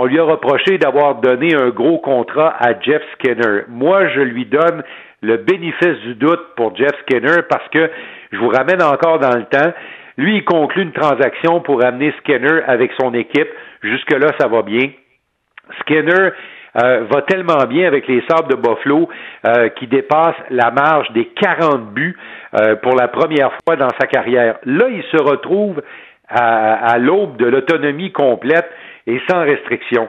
on 0.00 0.04
lui 0.04 0.18
a 0.18 0.22
reproché 0.22 0.78
d'avoir 0.78 1.16
donné 1.16 1.54
un 1.54 1.70
gros 1.70 1.98
contrat 1.98 2.54
à 2.60 2.78
Jeff 2.80 3.02
Skinner. 3.14 3.64
Moi, 3.68 4.08
je 4.08 4.20
lui 4.20 4.44
donne 4.44 4.82
le 5.22 5.38
bénéfice 5.38 5.98
du 6.04 6.14
doute 6.14 6.54
pour 6.56 6.76
Jeff 6.76 6.92
Skinner 7.02 7.42
parce 7.48 7.68
que 7.70 7.90
je 8.30 8.38
vous 8.38 8.48
ramène 8.48 8.82
encore 8.82 9.18
dans 9.18 9.36
le 9.36 9.44
temps. 9.44 9.72
Lui, 10.16 10.36
il 10.36 10.44
conclut 10.44 10.82
une 10.82 10.92
transaction 10.92 11.60
pour 11.60 11.84
amener 11.84 12.12
Skinner 12.20 12.62
avec 12.66 12.92
son 13.00 13.12
équipe. 13.14 13.48
Jusque-là, 13.82 14.32
ça 14.38 14.46
va 14.46 14.62
bien. 14.62 14.90
Skinner 15.80 16.30
euh, 16.82 17.04
va 17.10 17.22
tellement 17.22 17.64
bien 17.66 17.86
avec 17.88 18.06
les 18.06 18.22
Sabres 18.28 18.48
de 18.48 18.54
Buffalo 18.54 19.08
euh, 19.46 19.68
qui 19.70 19.88
dépasse 19.88 20.36
la 20.50 20.70
marge 20.70 21.10
des 21.12 21.26
40 21.26 21.92
buts 21.92 22.16
euh, 22.54 22.76
pour 22.76 22.94
la 22.94 23.08
première 23.08 23.50
fois 23.64 23.76
dans 23.76 23.90
sa 24.00 24.06
carrière. 24.06 24.58
Là, 24.64 24.86
il 24.88 25.02
se 25.04 25.22
retrouve 25.22 25.82
à 26.30 26.98
l'aube 26.98 27.38
de 27.38 27.46
l'autonomie 27.46 28.12
complète 28.12 28.68
et 29.08 29.20
sans 29.28 29.40
restriction. 29.40 30.08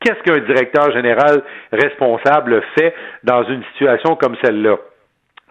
Qu'est-ce 0.00 0.22
qu'un 0.22 0.40
directeur 0.40 0.92
général 0.92 1.42
responsable 1.72 2.62
fait 2.78 2.94
dans 3.24 3.42
une 3.44 3.62
situation 3.72 4.16
comme 4.16 4.36
celle-là? 4.42 4.76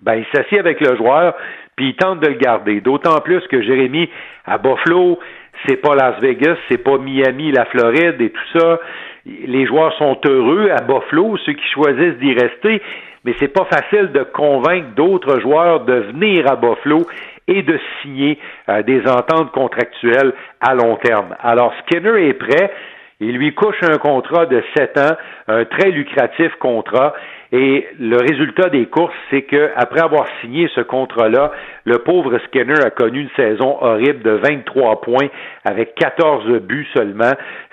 Ben, 0.01 0.15
il 0.15 0.25
s'assied 0.33 0.59
avec 0.59 0.79
le 0.79 0.95
joueur, 0.95 1.35
puis 1.75 1.89
il 1.89 1.95
tente 1.95 2.19
de 2.19 2.27
le 2.27 2.35
garder. 2.35 2.81
D'autant 2.81 3.19
plus 3.21 3.41
que 3.47 3.61
Jérémy, 3.61 4.09
à 4.45 4.57
Buffalo, 4.57 5.19
c'est 5.65 5.77
pas 5.77 5.95
Las 5.95 6.19
Vegas, 6.19 6.55
c'est 6.69 6.77
pas 6.77 6.97
Miami, 6.97 7.51
la 7.51 7.65
Floride 7.65 8.21
et 8.21 8.29
tout 8.29 8.59
ça. 8.59 8.79
Les 9.25 9.65
joueurs 9.65 9.93
sont 9.97 10.19
heureux 10.25 10.69
à 10.71 10.81
Buffalo, 10.81 11.37
ceux 11.45 11.53
qui 11.53 11.67
choisissent 11.69 12.17
d'y 12.19 12.33
rester, 12.33 12.81
mais 13.25 13.33
c'est 13.39 13.53
pas 13.53 13.65
facile 13.65 14.11
de 14.11 14.23
convaincre 14.23 14.89
d'autres 14.95 15.39
joueurs 15.39 15.81
de 15.81 15.93
venir 15.93 16.49
à 16.51 16.55
Buffalo 16.55 17.05
et 17.47 17.61
de 17.61 17.79
signer 18.01 18.37
euh, 18.69 18.83
des 18.83 19.01
ententes 19.07 19.51
contractuelles 19.51 20.33
à 20.61 20.73
long 20.75 20.95
terme. 20.97 21.35
Alors 21.41 21.73
Skinner 21.81 22.27
est 22.27 22.33
prêt. 22.33 22.71
Il 23.19 23.37
lui 23.37 23.53
couche 23.53 23.81
un 23.83 23.97
contrat 23.99 24.47
de 24.47 24.61
sept 24.75 24.97
ans, 24.97 25.15
un 25.47 25.63
très 25.65 25.91
lucratif 25.91 26.53
contrat. 26.59 27.13
Et 27.53 27.87
le 27.99 28.17
résultat 28.17 28.69
des 28.69 28.87
courses, 28.87 29.13
c'est 29.29 29.43
qu'après 29.43 30.01
avoir 30.01 30.25
signé 30.41 30.67
ce 30.73 30.81
contrat-là, 30.81 31.51
le 31.85 31.99
pauvre 31.99 32.37
Skinner 32.47 32.83
a 32.83 32.89
connu 32.89 33.21
une 33.21 33.29
saison 33.35 33.77
horrible 33.79 34.23
de 34.23 34.31
23 34.31 35.01
points 35.01 35.29
avec 35.63 35.93
14 35.95 36.61
buts 36.61 36.87
seulement. 36.95 37.31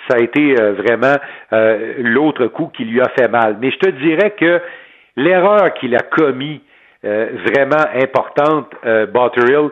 Ça 0.09 0.19
a 0.19 0.23
été 0.23 0.55
euh, 0.61 0.75
vraiment 0.75 1.17
euh, 1.53 1.95
l'autre 1.99 2.47
coup 2.47 2.71
qui 2.77 2.85
lui 2.85 3.00
a 3.00 3.09
fait 3.19 3.29
mal. 3.29 3.57
Mais 3.61 3.71
je 3.71 3.79
te 3.79 3.91
dirais 3.91 4.35
que 4.39 4.61
l'erreur 5.17 5.73
qu'il 5.75 5.97
a 5.97 6.03
commis 6.03 6.61
vraiment 7.02 7.85
importante, 7.95 8.71
euh, 8.85 9.07
Botterill, 9.07 9.71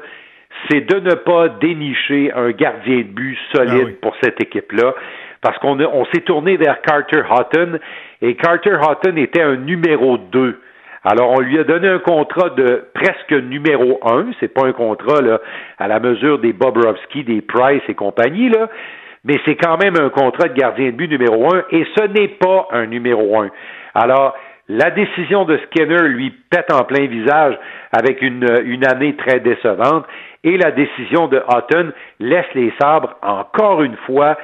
c'est 0.71 0.81
de 0.81 1.01
ne 1.01 1.15
pas 1.15 1.49
dénicher 1.61 2.33
un 2.33 2.51
gardien 2.51 2.99
de 2.99 3.03
but 3.03 3.39
solide 3.55 3.89
ah 3.91 3.99
pour 4.01 4.17
cette 4.23 4.41
équipe-là 4.43 4.95
parce 5.41 5.59
qu'on 5.59 5.79
on 5.81 6.05
s'est 6.07 6.23
tourné 6.23 6.57
vers 6.57 6.81
Carter 6.83 7.21
Hutton 7.31 7.79
et 8.23 8.35
Carter 8.35 8.77
Hutton 8.81 9.17
était 9.17 9.43
un 9.43 9.57
numéro 9.57 10.19
2. 10.19 10.61
Alors, 11.05 11.31
on 11.31 11.41
lui 11.41 11.59
a 11.59 11.65
donné 11.65 11.89
un 11.89 12.01
contrat 12.01 12.51
de 12.51 12.85
presque 12.93 13.33
numéro 13.33 14.01
un. 14.05 14.27
C'est 14.41 14.53
pas 14.53 14.67
un 14.67 14.73
contrat 14.73 15.23
là, 15.23 15.41
à 15.79 15.87
la 15.87 16.01
mesure 16.01 16.39
des 16.41 16.53
Bobrovski, 16.53 17.23
des 17.23 17.41
Price 17.41 17.83
et 17.89 17.95
compagnie, 17.95 18.49
là, 18.49 18.69
mais 19.25 19.39
c'est 19.45 19.55
quand 19.55 19.79
même 19.79 19.95
un 19.97 20.11
contrat 20.11 20.49
de 20.49 20.55
gardien 20.55 20.87
de 20.87 20.93
but 20.93 21.09
numéro 21.09 21.55
un, 21.55 21.63
et 21.71 21.87
ce 21.97 22.07
n'est 22.09 22.29
pas 22.29 22.69
un 22.73 22.87
numéro 22.87 23.41
un. 23.41 23.51
Alors, 23.95 24.35
la 24.69 24.91
décision 24.91 25.45
de 25.45 25.59
Skinner 25.67 26.09
lui 26.09 26.31
pète 26.51 26.73
en 26.73 26.85
plein 26.85 27.07
visage 27.07 27.59
avec 27.93 28.21
une, 28.23 28.47
une 28.65 28.87
année 28.87 29.17
très 29.17 29.41
décevante, 29.41 30.05
et 30.45 30.57
la 30.57 30.71
décision 30.71 31.27
de 31.27 31.39
Hutton 31.39 31.93
laisse 32.21 32.47
les 32.55 32.73
sabres 32.79 33.17
encore 33.23 33.83
une 33.83 33.97
fois 34.07 34.37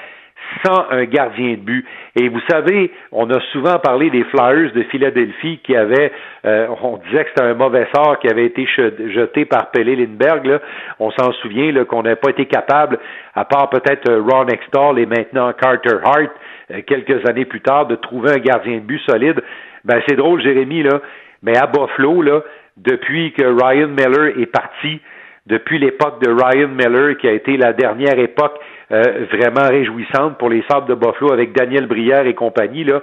sans 0.65 0.87
un 0.91 1.05
gardien 1.05 1.53
de 1.53 1.61
but. 1.61 1.87
Et 2.17 2.29
vous 2.29 2.41
savez, 2.49 2.93
on 3.13 3.29
a 3.31 3.41
souvent 3.53 3.79
parlé 3.79 4.11
des 4.11 4.25
Flyers 4.25 4.73
de 4.73 4.83
Philadelphie 4.85 5.59
qui 5.65 5.75
avaient, 5.75 6.13
euh, 6.45 6.69
on 6.83 6.99
disait 6.99 7.25
que 7.25 7.31
c'était 7.31 7.49
un 7.49 7.55
mauvais 7.55 7.87
sort 7.95 8.19
qui 8.19 8.29
avait 8.29 8.47
été 8.47 8.67
jeté 8.67 9.45
par 9.45 9.71
Pelé 9.71 9.97
Lindbergh. 9.97 10.61
On 11.01 11.11
s'en 11.13 11.33
souvient 11.33 11.85
qu'on 11.85 12.03
n'a 12.03 12.17
pas 12.17 12.31
été 12.31 12.47
capable, 12.47 12.99
à 13.35 13.45
part 13.45 13.71
peut-être 13.71 14.09
euh, 14.11 14.23
Ron 14.23 14.47
Extall 14.49 14.99
et 14.99 15.07
maintenant 15.07 15.53
Carter 15.53 15.97
Hart, 16.05 16.31
euh, 16.71 16.81
quelques 16.87 17.27
années 17.29 17.47
plus 17.47 17.61
tard, 17.61 17.87
de 17.87 17.97
trouver 17.97 18.33
un 18.33 18.39
gardien 18.39 18.77
de 18.77 18.81
but 18.81 19.01
solide. 19.09 19.41
Ben 19.85 20.01
c'est 20.09 20.17
drôle, 20.17 20.43
Jérémy, 20.43 20.83
là, 20.83 21.01
mais 21.43 21.57
à 21.57 21.67
Buffalo, 21.67 22.23
là, 22.23 22.43
depuis 22.77 23.33
que 23.33 23.43
Ryan 23.43 23.89
Miller 23.89 24.39
est 24.39 24.47
parti, 24.47 25.01
depuis 25.47 25.79
l'époque 25.79 26.23
de 26.23 26.31
Ryan 26.31 26.69
Miller, 26.69 27.17
qui 27.19 27.29
a 27.29 27.33
été 27.33 27.57
la 27.57 27.73
dernière 27.73 28.19
époque 28.19 28.59
euh, 28.91 29.27
vraiment 29.31 29.69
réjouissante 29.69 30.39
pour 30.39 30.49
les 30.49 30.65
Sables 30.71 30.89
de 30.89 30.95
Buffalo 30.95 31.33
avec 31.33 31.53
Daniel 31.53 31.87
Brière 31.87 32.27
et 32.27 32.35
compagnie. 32.35 32.85
Là. 32.85 33.03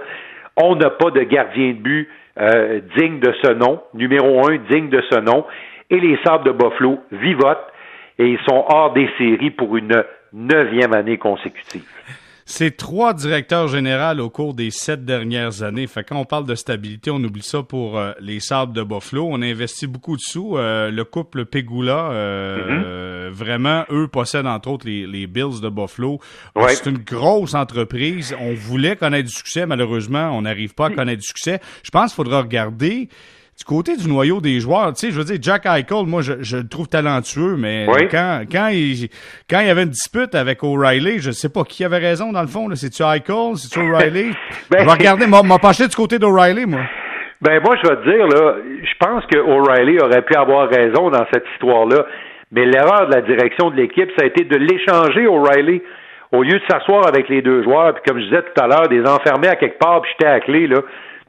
On 0.57 0.75
n'a 0.75 0.89
pas 0.89 1.11
de 1.11 1.21
gardien 1.21 1.69
de 1.69 1.77
but 1.77 2.09
euh, 2.39 2.79
digne 2.97 3.19
de 3.19 3.33
ce 3.43 3.53
nom, 3.53 3.81
numéro 3.93 4.47
un 4.47 4.57
digne 4.69 4.89
de 4.89 5.01
ce 5.11 5.19
nom, 5.19 5.45
et 5.89 6.00
les 6.00 6.17
Sables 6.23 6.45
de 6.45 6.51
Buffalo 6.51 7.00
vivotent 7.11 7.71
et 8.17 8.27
ils 8.27 8.39
sont 8.47 8.65
hors 8.67 8.93
des 8.93 9.09
séries 9.17 9.51
pour 9.51 9.75
une 9.77 10.03
neuvième 10.33 10.93
année 10.93 11.17
consécutive. 11.17 11.83
C'est 12.51 12.75
trois 12.75 13.13
directeurs 13.13 13.70
généraux 13.70 14.20
au 14.20 14.29
cours 14.29 14.53
des 14.53 14.72
sept 14.72 15.05
dernières 15.05 15.63
années. 15.63 15.88
Fait 15.88 16.03
quand 16.03 16.17
on 16.17 16.25
parle 16.25 16.46
de 16.46 16.53
stabilité, 16.55 17.10
on 17.10 17.24
oublie 17.24 17.43
ça 17.43 17.63
pour 17.63 17.98
euh, 17.98 18.12
les 18.20 18.41
Sables 18.41 18.74
de 18.74 18.84
Buffalo. 18.84 19.25
On 19.31 19.41
a 19.41 19.46
investi 19.46 19.88
beaucoup 19.88 20.17
de 20.17 20.22
sous. 20.22 20.58
Euh, 20.58 20.91
le 20.91 21.05
couple 21.05 21.46
Pegula, 21.46 22.12
euh, 22.12 23.29
mm-hmm. 23.29 23.31
vraiment, 23.31 23.86
eux 23.89 24.10
possèdent 24.10 24.48
entre 24.48 24.70
autres 24.70 24.86
les, 24.86 25.27
Bills 25.27 25.62
de 25.62 25.70
Buffalo. 25.70 26.20
C'est 26.67 26.89
une 26.89 26.98
grosse 26.98 27.53
entreprise. 27.53 28.36
On 28.38 28.53
voulait 28.53 28.98
connaître 28.98 29.29
du 29.29 29.34
succès. 29.34 29.65
Malheureusement, 29.65 30.38
on 30.38 30.41
n'arrive 30.41 30.74
pas 30.74 30.88
à 30.88 30.89
connaître 30.89 31.22
du 31.22 31.27
succès. 31.27 31.62
Je 31.84 31.89
pense 31.89 32.12
qu'il 32.12 32.17
faudra 32.17 32.41
regarder 32.41 33.08
du 33.61 33.65
côté 33.65 33.95
du 33.95 34.09
noyau 34.09 34.41
des 34.41 34.59
joueurs, 34.59 34.91
tu 34.93 35.05
sais, 35.05 35.11
je 35.11 35.19
veux 35.19 35.23
dire, 35.23 35.37
Jack 35.39 35.67
Eichel, 35.67 36.07
moi, 36.07 36.23
je, 36.23 36.33
je 36.41 36.57
le 36.57 36.67
trouve 36.67 36.87
talentueux, 36.87 37.55
mais 37.57 37.85
quand, 38.09 38.41
quand, 38.51 38.69
il, 38.69 39.07
quand 39.47 39.59
il 39.59 39.67
y 39.67 39.69
avait 39.69 39.83
une 39.83 39.89
dispute 39.89 40.33
avec 40.33 40.63
O'Reilly, 40.63 41.19
je 41.19 41.29
sais 41.29 41.47
pas 41.47 41.63
qui 41.63 41.85
avait 41.85 41.99
raison, 41.99 42.31
dans 42.31 42.41
le 42.41 42.47
fond. 42.47 42.67
C'est-tu 42.73 43.03
Eichel? 43.03 43.55
C'est-tu 43.57 43.79
O'Reilly? 43.79 44.31
ben, 44.71 44.79
je 44.79 44.85
vais 44.85 44.91
regarder, 44.91 45.27
m'a 45.27 45.59
penché 45.59 45.87
du 45.87 45.95
côté 45.95 46.17
d'O'Reilly, 46.17 46.65
moi. 46.65 46.79
Ben, 47.41 47.61
moi, 47.63 47.75
je 47.83 47.87
vais 47.87 47.97
te 47.97 48.09
dire, 48.09 48.27
là, 48.27 48.55
je 48.81 49.05
pense 49.05 49.25
que 49.27 49.37
O'Reilly 49.37 49.99
aurait 49.99 50.23
pu 50.23 50.35
avoir 50.35 50.67
raison 50.67 51.11
dans 51.11 51.25
cette 51.31 51.45
histoire-là, 51.53 52.05
mais 52.51 52.65
l'erreur 52.65 53.09
de 53.09 53.13
la 53.13 53.21
direction 53.21 53.69
de 53.69 53.75
l'équipe, 53.75 54.09
ça 54.17 54.23
a 54.23 54.27
été 54.27 54.43
de 54.43 54.57
l'échanger, 54.57 55.27
O'Reilly, 55.27 55.83
au 56.31 56.41
lieu 56.41 56.57
de 56.57 56.63
s'asseoir 56.67 57.07
avec 57.07 57.29
les 57.29 57.43
deux 57.43 57.61
joueurs, 57.61 57.93
puis 57.93 58.03
comme 58.07 58.19
je 58.19 58.25
disais 58.25 58.41
tout 58.41 58.59
à 58.59 58.65
l'heure, 58.65 58.87
des 58.87 59.05
enfermer 59.05 59.49
à 59.49 59.55
quelque 59.55 59.77
part, 59.77 60.01
puis 60.01 60.11
j'étais 60.17 60.31
à 60.31 60.39
clé, 60.39 60.65
là 60.65 60.79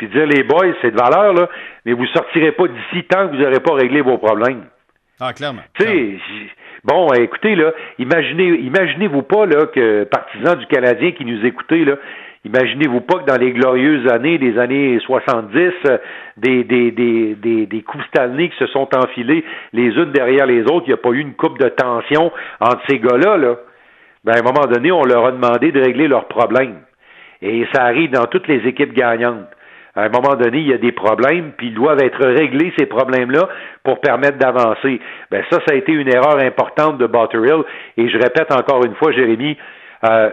puis 0.02 0.09
dire 0.09 0.26
les 0.26 0.42
boys, 0.42 0.75
c'est 0.80 0.90
de 0.90 1.00
valeur, 1.00 1.32
là, 1.32 1.49
mais 1.85 1.92
vous 1.92 2.06
sortirez 2.06 2.52
pas 2.52 2.66
d'ici 2.66 3.04
tant 3.04 3.28
que 3.28 3.37
vous 3.37 3.42
n'aurez 3.42 3.61
pas 3.61 3.75
réglé 3.75 4.00
vos 4.00 4.18
problèmes. 4.18 4.64
Ah, 5.21 5.32
clairement. 5.32 5.62
Tu 5.75 5.85
sais, 5.85 6.18
bon, 6.82 7.12
écoutez, 7.12 7.54
là, 7.54 7.73
imaginez, 8.00 8.49
imaginez-vous 8.49 9.23
pas, 9.23 9.47
là, 9.47 9.66
que 9.66 10.02
partisans 10.04 10.59
du 10.59 10.66
Canadien 10.66 11.12
qui 11.12 11.25
nous 11.25 11.44
écoutez, 11.47 11.85
là, 11.85 11.97
Imaginez-vous 12.44 13.02
pas 13.02 13.21
que 13.21 13.25
dans 13.26 13.40
les 13.40 13.52
glorieuses 13.52 14.11
années 14.11 14.37
des 14.37 14.59
années 14.59 14.99
70, 15.06 15.73
euh, 15.87 15.99
des, 16.37 16.64
des, 16.64 16.90
des, 16.90 17.37
des, 17.37 17.66
des 17.66 17.82
coups 17.82 18.04
Stanley 18.06 18.49
qui 18.49 18.59
se 18.59 18.66
sont 18.66 18.88
enfilés 18.97 19.44
les 19.73 19.90
unes 19.90 20.11
derrière 20.11 20.47
les 20.47 20.62
autres, 20.62 20.87
il 20.87 20.88
n'y 20.88 20.94
a 20.94 20.97
pas 20.97 21.11
eu 21.11 21.21
une 21.21 21.35
coupe 21.35 21.61
de 21.61 21.68
tension 21.68 22.32
entre 22.59 22.82
ces 22.88 22.99
gars-là. 22.99 23.37
Là. 23.37 23.59
Ben, 24.25 24.32
à 24.32 24.38
un 24.40 24.42
moment 24.42 24.66
donné, 24.66 24.90
on 24.90 25.04
leur 25.04 25.25
a 25.25 25.30
demandé 25.30 25.71
de 25.71 25.80
régler 25.80 26.09
leurs 26.09 26.26
problèmes. 26.26 26.80
Et 27.42 27.64
ça 27.73 27.85
arrive 27.85 28.11
dans 28.11 28.26
toutes 28.26 28.49
les 28.49 28.66
équipes 28.66 28.92
gagnantes 28.92 29.47
à 29.94 30.04
un 30.04 30.08
moment 30.08 30.34
donné, 30.37 30.58
il 30.58 30.68
y 30.68 30.72
a 30.72 30.78
des 30.78 30.92
problèmes, 30.92 31.52
puis 31.56 31.68
ils 31.68 31.75
doivent 31.75 32.00
être 32.00 32.25
réglés, 32.25 32.72
ces 32.78 32.87
problèmes-là, 32.87 33.49
pour 33.84 34.00
permettre 34.00 34.38
d'avancer. 34.38 35.00
Ben 35.30 35.44
ça, 35.50 35.58
ça 35.66 35.75
a 35.75 35.76
été 35.76 35.92
une 35.92 36.08
erreur 36.08 36.38
importante 36.38 36.99
de 36.99 37.06
Botterill, 37.06 37.62
et 37.96 38.08
je 38.08 38.16
répète 38.16 38.50
encore 38.52 38.84
une 38.84 38.94
fois, 38.94 39.12
Jérémy, 39.12 39.56
euh, 40.08 40.30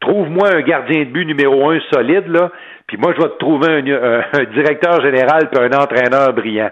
trouve-moi 0.00 0.48
un 0.54 0.62
gardien 0.62 1.00
de 1.00 1.10
but 1.10 1.26
numéro 1.26 1.70
un 1.70 1.80
solide, 1.92 2.28
là, 2.28 2.50
puis 2.86 2.96
moi, 2.96 3.12
je 3.16 3.22
vais 3.22 3.28
te 3.28 3.38
trouver 3.38 3.68
un, 3.72 4.44
directeur 4.54 5.00
général 5.02 5.48
puis 5.50 5.60
un 5.60 5.72
entraîneur 5.78 6.32
brillant. 6.32 6.70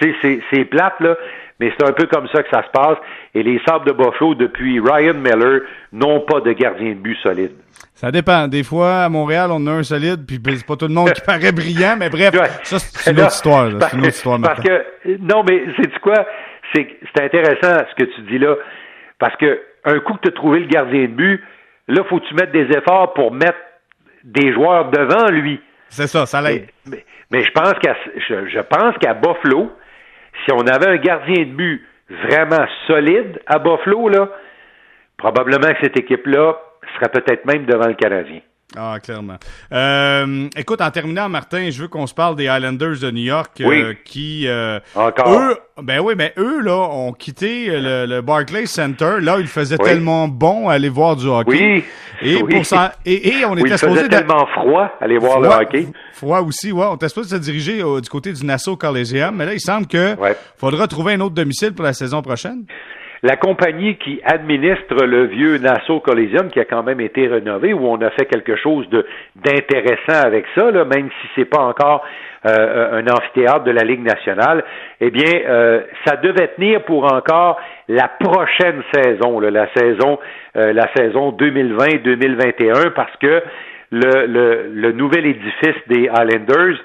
Tu 0.00 0.14
sais, 0.22 0.40
c'est 0.52 0.64
plate, 0.64 1.00
là, 1.00 1.16
mais 1.62 1.72
c'est 1.78 1.88
un 1.88 1.92
peu 1.92 2.06
comme 2.06 2.26
ça 2.34 2.42
que 2.42 2.48
ça 2.50 2.64
se 2.64 2.70
passe. 2.70 2.98
Et 3.34 3.44
les 3.44 3.60
Sables 3.64 3.86
de 3.86 3.92
Buffalo, 3.92 4.34
depuis 4.34 4.80
Ryan 4.80 5.14
Miller, 5.14 5.60
n'ont 5.92 6.20
pas 6.22 6.40
de 6.40 6.52
gardien 6.52 6.88
de 6.88 6.94
but 6.94 7.16
solide. 7.22 7.52
Ça 7.94 8.10
dépend. 8.10 8.48
Des 8.48 8.64
fois, 8.64 9.04
à 9.04 9.08
Montréal, 9.08 9.50
on 9.52 9.64
a 9.68 9.70
un 9.70 9.84
solide, 9.84 10.26
puis 10.26 10.40
c'est 10.44 10.66
pas 10.66 10.74
tout 10.74 10.88
le 10.88 10.94
monde 10.94 11.12
qui 11.12 11.20
paraît 11.20 11.52
brillant, 11.52 11.94
mais 11.96 12.10
bref, 12.10 12.34
ça, 12.64 12.80
c'est 12.80 13.12
une 13.12 13.20
autre 13.20 13.32
histoire. 13.32 13.70
C'est 13.70 13.92
une 13.96 14.00
autre 14.00 14.08
histoire 14.08 14.40
Parce 14.42 14.60
que, 14.60 14.84
non, 15.20 15.44
mais 15.48 15.66
c'est 15.76 15.96
quoi? 16.00 16.26
C'est 16.74 17.22
intéressant 17.22 17.84
ce 17.90 18.04
que 18.04 18.10
tu 18.10 18.22
dis 18.22 18.38
là. 18.38 18.56
Parce 19.20 19.36
que 19.36 19.60
un 19.84 20.00
coup 20.00 20.14
que 20.14 20.22
tu 20.22 20.28
as 20.30 20.32
trouvé 20.32 20.60
le 20.60 20.66
gardien 20.66 21.02
de 21.02 21.06
but, 21.14 21.44
là, 21.86 22.02
faut 22.08 22.18
que 22.18 22.26
tu 22.26 22.34
mettes 22.34 22.50
des 22.50 22.76
efforts 22.76 23.14
pour 23.14 23.30
mettre 23.32 23.58
des 24.24 24.52
joueurs 24.52 24.90
devant 24.90 25.30
lui. 25.30 25.60
C'est 25.88 26.08
ça, 26.08 26.26
ça 26.26 26.40
l'aide. 26.42 26.66
Mais, 27.30 27.44
je 27.44 27.50
pense 27.52 27.74
qu'à 27.74 27.94
je, 28.16 28.48
je 28.48 28.60
pense 28.60 28.96
qu'à 28.98 29.14
Buffalo, 29.14 29.70
si 30.44 30.52
on 30.52 30.66
avait 30.66 30.88
un 30.88 30.96
gardien 30.96 31.44
de 31.44 31.52
but 31.52 31.86
vraiment 32.08 32.66
solide 32.86 33.40
à 33.46 33.58
Buffalo, 33.58 34.08
là, 34.08 34.28
probablement 35.16 35.72
que 35.72 35.80
cette 35.82 35.98
équipe-là 35.98 36.58
serait 36.94 37.10
peut-être 37.10 37.44
même 37.46 37.64
devant 37.64 37.86
le 37.86 37.94
Canadien. 37.94 38.40
Ah, 38.76 38.98
clairement. 39.02 39.36
Euh, 39.72 40.48
écoute, 40.56 40.80
en 40.80 40.90
terminant, 40.90 41.28
Martin, 41.28 41.68
je 41.70 41.82
veux 41.82 41.88
qu'on 41.88 42.06
se 42.06 42.14
parle 42.14 42.36
des 42.36 42.44
Islanders 42.44 42.98
de 43.00 43.10
New 43.10 43.24
York 43.24 43.60
euh, 43.60 43.92
qui, 44.04 44.48
euh, 44.48 44.80
Encore. 44.94 45.30
eux, 45.30 45.56
ben 45.82 46.00
oui, 46.00 46.14
mais 46.16 46.32
eux 46.38 46.60
là 46.62 46.76
ont 46.76 47.12
quitté 47.12 47.66
le, 47.66 48.06
le 48.06 48.20
Barclays 48.22 48.64
Center. 48.66 49.16
Là, 49.20 49.36
il 49.40 49.46
faisait 49.46 49.76
tellement 49.76 50.26
bon 50.26 50.68
aller 50.70 50.88
voir 50.88 51.16
du 51.16 51.26
hockey. 51.26 51.50
Oui. 51.50 51.84
Et, 52.22 52.38
Pour 52.38 52.64
ça, 52.64 52.94
et, 53.04 53.40
et 53.40 53.44
on 53.44 53.54
était 53.56 53.62
oui, 53.64 53.70
il 53.72 53.78
faisait 53.78 54.08
tellement 54.08 54.46
froid 54.46 54.90
aller 55.00 55.18
voir 55.18 55.40
le 55.40 55.48
hockey. 55.48 55.88
Froid 56.14 56.40
aussi, 56.40 56.72
ouais. 56.72 56.86
On 56.88 56.94
était 56.94 57.08
supposé 57.08 57.36
se 57.36 57.40
diriger 57.40 57.82
du 57.82 58.08
côté 58.08 58.32
du 58.32 58.46
Nassau 58.46 58.76
Coliseum, 58.76 59.34
mais 59.36 59.44
là, 59.44 59.54
il 59.54 59.60
semble 59.60 59.86
que 59.86 60.16
faudra 60.56 60.86
trouver 60.86 61.14
un 61.14 61.20
autre 61.20 61.34
domicile 61.34 61.74
pour 61.74 61.84
la 61.84 61.92
saison 61.92 62.22
prochaine. 62.22 62.64
La 63.24 63.36
compagnie 63.36 63.96
qui 63.98 64.20
administre 64.24 65.04
le 65.04 65.26
vieux 65.26 65.58
Nassau 65.58 66.00
Coliseum, 66.00 66.50
qui 66.50 66.58
a 66.58 66.64
quand 66.64 66.82
même 66.82 67.00
été 67.00 67.28
rénové, 67.28 67.72
où 67.72 67.86
on 67.86 68.00
a 68.00 68.10
fait 68.10 68.26
quelque 68.26 68.56
chose 68.56 68.84
d'intéressant 69.36 70.26
avec 70.26 70.44
ça, 70.56 70.72
même 70.72 71.08
si 71.08 71.28
c'est 71.36 71.44
pas 71.44 71.60
encore 71.62 72.04
euh, 72.46 72.98
un 72.98 73.06
amphithéâtre 73.06 73.62
de 73.62 73.70
la 73.70 73.84
Ligue 73.84 74.02
nationale, 74.02 74.64
eh 75.00 75.12
bien, 75.12 75.32
euh, 75.46 75.82
ça 76.04 76.16
devait 76.16 76.48
tenir 76.48 76.82
pour 76.82 77.04
encore 77.04 77.60
la 77.86 78.08
prochaine 78.08 78.82
saison, 78.92 79.38
la 79.38 79.68
saison, 79.72 80.18
euh, 80.56 80.72
la 80.72 80.92
saison 80.96 81.30
2020-2021, 81.30 82.90
parce 82.90 83.16
que 83.18 83.40
le, 83.92 84.92
nouvel 84.92 85.26
édifice 85.26 85.76
des 85.86 86.08
Highlanders, 86.08 86.78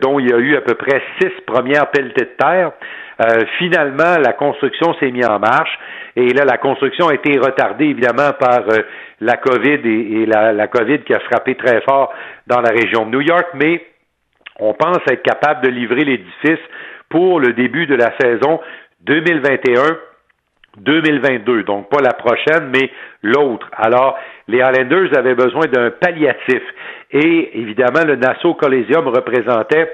dont 0.00 0.20
il 0.20 0.28
y 0.28 0.32
a 0.32 0.38
eu 0.38 0.56
à 0.56 0.60
peu 0.60 0.74
près 0.74 1.02
six 1.20 1.32
premières 1.46 1.90
pelletées 1.90 2.26
de 2.26 2.36
terre, 2.38 2.72
euh, 3.20 3.44
finalement, 3.58 4.16
la 4.20 4.32
construction 4.32 4.94
s'est 4.94 5.10
mise 5.12 5.26
en 5.26 5.38
marche 5.38 5.78
et 6.16 6.32
là, 6.32 6.44
la 6.44 6.58
construction 6.58 7.08
a 7.08 7.14
été 7.14 7.38
retardée 7.38 7.86
évidemment 7.86 8.32
par 8.38 8.68
euh, 8.68 8.82
la 9.20 9.36
COVID 9.36 9.80
et, 9.84 10.26
la, 10.26 10.52
la, 10.52 10.66
COVID 10.66 11.00
qui 11.00 11.14
a 11.14 11.20
frappé 11.20 11.54
très 11.54 11.80
fort 11.82 12.12
dans 12.48 12.60
la 12.60 12.70
région 12.70 13.06
de 13.06 13.10
New 13.10 13.20
York, 13.20 13.46
mais 13.54 13.86
on 14.58 14.74
pense 14.74 14.98
être 15.08 15.22
capable 15.22 15.62
de 15.64 15.68
livrer 15.68 16.04
l'édifice 16.04 16.64
pour 17.08 17.38
le 17.38 17.52
début 17.52 17.86
de 17.86 17.94
la 17.94 18.16
saison 18.18 18.60
2021. 19.02 19.96
2022, 20.78 21.62
donc 21.64 21.88
pas 21.88 22.02
la 22.02 22.12
prochaine, 22.12 22.70
mais 22.72 22.90
l'autre. 23.22 23.68
Alors, 23.76 24.18
les 24.48 24.60
Highlanders 24.60 25.16
avaient 25.16 25.34
besoin 25.34 25.66
d'un 25.66 25.90
palliatif. 25.90 26.62
Et 27.10 27.60
évidemment, 27.60 28.04
le 28.06 28.16
Nassau 28.16 28.54
Coliseum 28.54 29.08
représentait 29.08 29.90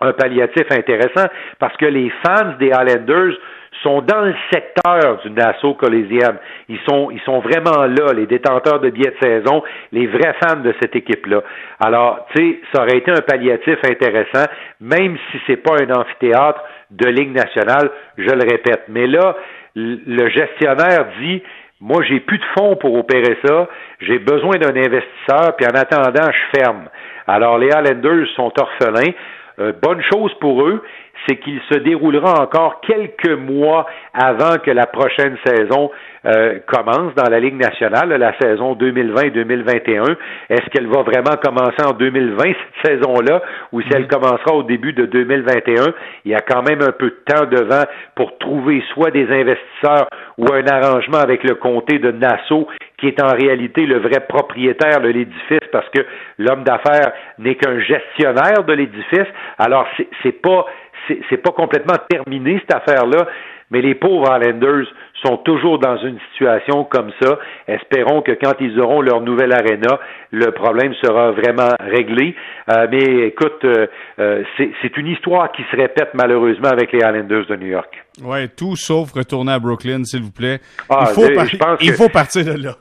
un 0.00 0.12
palliatif 0.12 0.64
intéressant 0.70 1.26
parce 1.58 1.76
que 1.76 1.86
les 1.86 2.10
fans 2.24 2.54
des 2.58 2.72
Highlanders 2.72 3.36
sont 3.82 4.02
dans 4.02 4.20
le 4.22 4.34
secteur 4.52 5.18
du 5.22 5.30
Nassau 5.30 5.74
Coliseum. 5.74 6.36
Ils 6.68 6.80
sont, 6.88 7.10
ils 7.10 7.20
sont 7.20 7.40
vraiment 7.40 7.86
là, 7.86 8.12
les 8.14 8.26
détenteurs 8.26 8.80
de 8.80 8.90
billets 8.90 9.14
de 9.20 9.26
saison, 9.26 9.62
les 9.92 10.06
vrais 10.06 10.34
fans 10.42 10.56
de 10.56 10.74
cette 10.80 10.94
équipe-là. 10.96 11.42
Alors, 11.78 12.26
tu 12.34 12.42
sais, 12.42 12.60
ça 12.72 12.82
aurait 12.82 12.98
été 12.98 13.10
un 13.10 13.22
palliatif 13.22 13.78
intéressant, 13.84 14.44
même 14.80 15.16
si 15.30 15.38
c'est 15.46 15.56
pas 15.56 15.76
un 15.80 15.90
amphithéâtre 15.90 16.62
de 16.90 17.08
Ligue 17.08 17.34
nationale, 17.34 17.90
je 18.18 18.30
le 18.30 18.50
répète. 18.50 18.82
Mais 18.88 19.06
là, 19.06 19.36
le 19.74 20.28
gestionnaire 20.28 21.06
dit, 21.20 21.42
moi, 21.80 22.02
j'ai 22.02 22.20
plus 22.20 22.38
de 22.38 22.44
fonds 22.58 22.76
pour 22.76 22.94
opérer 22.94 23.38
ça, 23.44 23.68
j'ai 24.00 24.18
besoin 24.18 24.58
d'un 24.58 24.76
investisseur, 24.76 25.56
puis 25.56 25.66
en 25.66 25.74
attendant, 25.74 26.30
je 26.30 26.58
ferme. 26.58 26.88
Alors, 27.26 27.58
les 27.58 27.70
Highlanders 27.70 28.26
sont 28.36 28.52
orphelins. 28.58 29.12
Euh, 29.58 29.72
bonne 29.82 30.02
chose 30.12 30.32
pour 30.40 30.66
eux, 30.66 30.82
c'est 31.26 31.36
qu'il 31.36 31.60
se 31.70 31.78
déroulera 31.78 32.42
encore 32.42 32.80
quelques 32.80 33.38
mois 33.38 33.86
avant 34.12 34.58
que 34.58 34.70
la 34.70 34.86
prochaine 34.86 35.36
saison 35.44 35.90
euh, 36.26 36.58
commence 36.66 37.14
dans 37.14 37.30
la 37.30 37.40
Ligue 37.40 37.60
nationale, 37.60 38.10
la 38.10 38.36
saison 38.38 38.74
2020-2021. 38.74 40.16
Est-ce 40.50 40.68
qu'elle 40.70 40.86
va 40.86 41.02
vraiment 41.02 41.36
commencer 41.42 41.82
en 41.82 41.92
2020, 41.92 42.42
cette 42.44 42.92
saison-là, 42.92 43.42
ou 43.72 43.80
si 43.80 43.88
elle 43.94 44.04
mm-hmm. 44.04 44.08
commencera 44.08 44.54
au 44.54 44.62
début 44.62 44.92
de 44.92 45.06
2021? 45.06 45.94
Il 46.24 46.32
y 46.32 46.34
a 46.34 46.40
quand 46.40 46.62
même 46.62 46.82
un 46.82 46.92
peu 46.92 47.06
de 47.06 47.22
temps 47.26 47.46
devant 47.46 47.84
pour 48.14 48.36
trouver 48.38 48.82
soit 48.92 49.10
des 49.10 49.24
investisseurs 49.30 50.08
ou 50.36 50.46
un 50.52 50.66
arrangement 50.66 51.18
avec 51.18 51.42
le 51.44 51.54
comté 51.54 51.98
de 51.98 52.10
Nassau 52.10 52.66
qui 52.98 53.06
est 53.06 53.22
en 53.22 53.32
réalité 53.32 53.86
le 53.86 53.98
vrai 53.98 54.20
propriétaire 54.28 55.00
de 55.00 55.08
l'édifice 55.08 55.66
parce 55.72 55.88
que 55.88 56.04
l'homme 56.38 56.64
d'affaires 56.64 57.12
n'est 57.38 57.54
qu'un 57.54 57.80
gestionnaire 57.80 58.64
de 58.66 58.72
l'édifice. 58.74 59.26
Alors, 59.58 59.86
c'est 60.22 60.42
pas 60.42 60.66
c'est 61.08 61.42
pas 61.42 61.50
complètement 61.52 61.96
terminé 62.08 62.60
cette 62.60 62.74
affaire-là, 62.74 63.26
mais 63.70 63.80
les 63.82 63.94
pauvres 63.94 64.36
Islanders 64.36 64.86
sont 65.24 65.36
toujours 65.38 65.78
dans 65.78 65.96
une 65.98 66.18
situation 66.32 66.84
comme 66.84 67.10
ça. 67.22 67.38
Espérons 67.68 68.22
que 68.22 68.32
quand 68.32 68.54
ils 68.60 68.80
auront 68.80 69.00
leur 69.00 69.20
nouvelle 69.20 69.52
arena, 69.52 69.98
le 70.30 70.50
problème 70.50 70.92
sera 70.94 71.30
vraiment 71.32 71.70
réglé. 71.78 72.34
Euh, 72.68 72.86
mais 72.90 73.28
écoute, 73.28 73.64
euh, 73.64 73.86
euh, 74.18 74.42
c'est 74.58 74.96
une 74.96 75.06
histoire 75.06 75.52
qui 75.52 75.62
se 75.70 75.76
répète 75.76 76.10
malheureusement 76.14 76.68
avec 76.68 76.92
les 76.92 76.98
Islanders 76.98 77.46
de 77.46 77.56
New 77.56 77.68
York. 77.68 78.04
Ouais, 78.22 78.48
tout 78.48 78.76
sauf 78.76 79.12
retourner 79.12 79.52
à 79.52 79.58
Brooklyn, 79.58 80.04
s'il 80.04 80.22
vous 80.22 80.32
plaît. 80.32 80.58
Ah, 80.88 81.06
il, 81.08 81.14
faut, 81.14 81.76
il 81.80 81.92
faut 81.92 82.08
partir 82.08 82.44
de 82.44 82.62
là. 82.62 82.74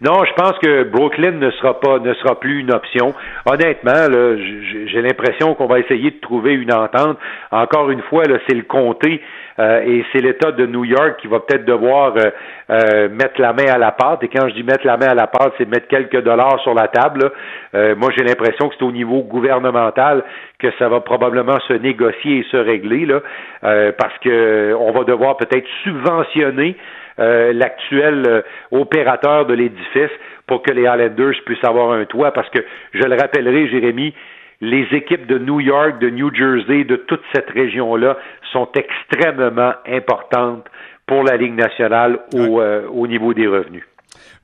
Non, 0.00 0.24
je 0.24 0.32
pense 0.34 0.58
que 0.58 0.84
Brooklyn 0.84 1.32
ne 1.32 1.50
sera 1.52 1.78
pas 1.80 1.98
ne 1.98 2.12
sera 2.14 2.38
plus 2.40 2.60
une 2.60 2.72
option. 2.72 3.14
Honnêtement, 3.46 4.08
j'ai 4.86 5.02
l'impression 5.02 5.54
qu'on 5.54 5.66
va 5.66 5.78
essayer 5.78 6.10
de 6.10 6.20
trouver 6.20 6.54
une 6.54 6.72
entente. 6.72 7.18
Encore 7.52 7.90
une 7.90 8.02
fois, 8.02 8.24
c'est 8.48 8.56
le 8.56 8.62
comté 8.62 9.22
euh, 9.58 9.82
et 9.86 10.04
c'est 10.12 10.20
l'État 10.20 10.50
de 10.50 10.66
New 10.66 10.84
York 10.84 11.16
qui 11.20 11.28
va 11.28 11.40
peut-être 11.40 11.64
devoir 11.64 12.14
euh, 12.16 12.30
euh, 12.70 13.08
mettre 13.08 13.40
la 13.40 13.52
main 13.52 13.66
à 13.72 13.78
la 13.78 13.92
pâte. 13.92 14.22
Et 14.24 14.28
quand 14.28 14.48
je 14.48 14.54
dis 14.54 14.64
mettre 14.64 14.84
la 14.84 14.96
main 14.96 15.08
à 15.08 15.14
la 15.14 15.28
pâte, 15.28 15.52
c'est 15.58 15.68
mettre 15.68 15.86
quelques 15.86 16.22
dollars 16.22 16.60
sur 16.62 16.74
la 16.74 16.88
table. 16.88 17.30
moi, 17.72 18.10
j'ai 18.16 18.24
l'impression 18.24 18.68
que 18.68 18.74
c'est 18.78 18.84
au 18.84 18.92
niveau 18.92 19.22
gouvernemental 19.22 20.24
que 20.58 20.68
ça 20.78 20.88
va 20.88 21.00
probablement 21.00 21.58
se 21.68 21.74
négocier 21.74 22.38
et 22.38 22.46
se 22.50 22.56
régler 22.56 23.06
là, 23.06 23.20
parce 23.98 24.16
que 24.18 24.74
on 24.78 24.92
va 24.92 25.04
devoir 25.04 25.36
peut-être 25.36 25.66
subventionner 25.82 26.76
euh, 27.18 27.52
l'actuel 27.52 28.24
euh, 28.26 28.42
opérateur 28.70 29.46
de 29.46 29.54
l'édifice 29.54 30.10
pour 30.46 30.62
que 30.62 30.72
les 30.72 30.86
Highlanders 30.86 31.34
puissent 31.46 31.64
avoir 31.64 31.92
un 31.92 32.04
toit, 32.04 32.32
parce 32.32 32.48
que, 32.50 32.58
je 32.92 33.02
le 33.02 33.16
rappellerai, 33.16 33.68
Jérémy, 33.68 34.14
les 34.60 34.86
équipes 34.92 35.26
de 35.26 35.38
New 35.38 35.60
York, 35.60 35.98
de 35.98 36.10
New 36.10 36.34
Jersey, 36.34 36.84
de 36.84 36.96
toute 36.96 37.22
cette 37.34 37.50
région-là 37.50 38.16
sont 38.52 38.68
extrêmement 38.74 39.72
importantes 39.86 40.66
pour 41.06 41.22
la 41.22 41.36
Ligue 41.36 41.54
nationale 41.54 42.20
au, 42.34 42.60
euh, 42.60 42.88
au 42.88 43.06
niveau 43.06 43.34
des 43.34 43.46
revenus. 43.46 43.84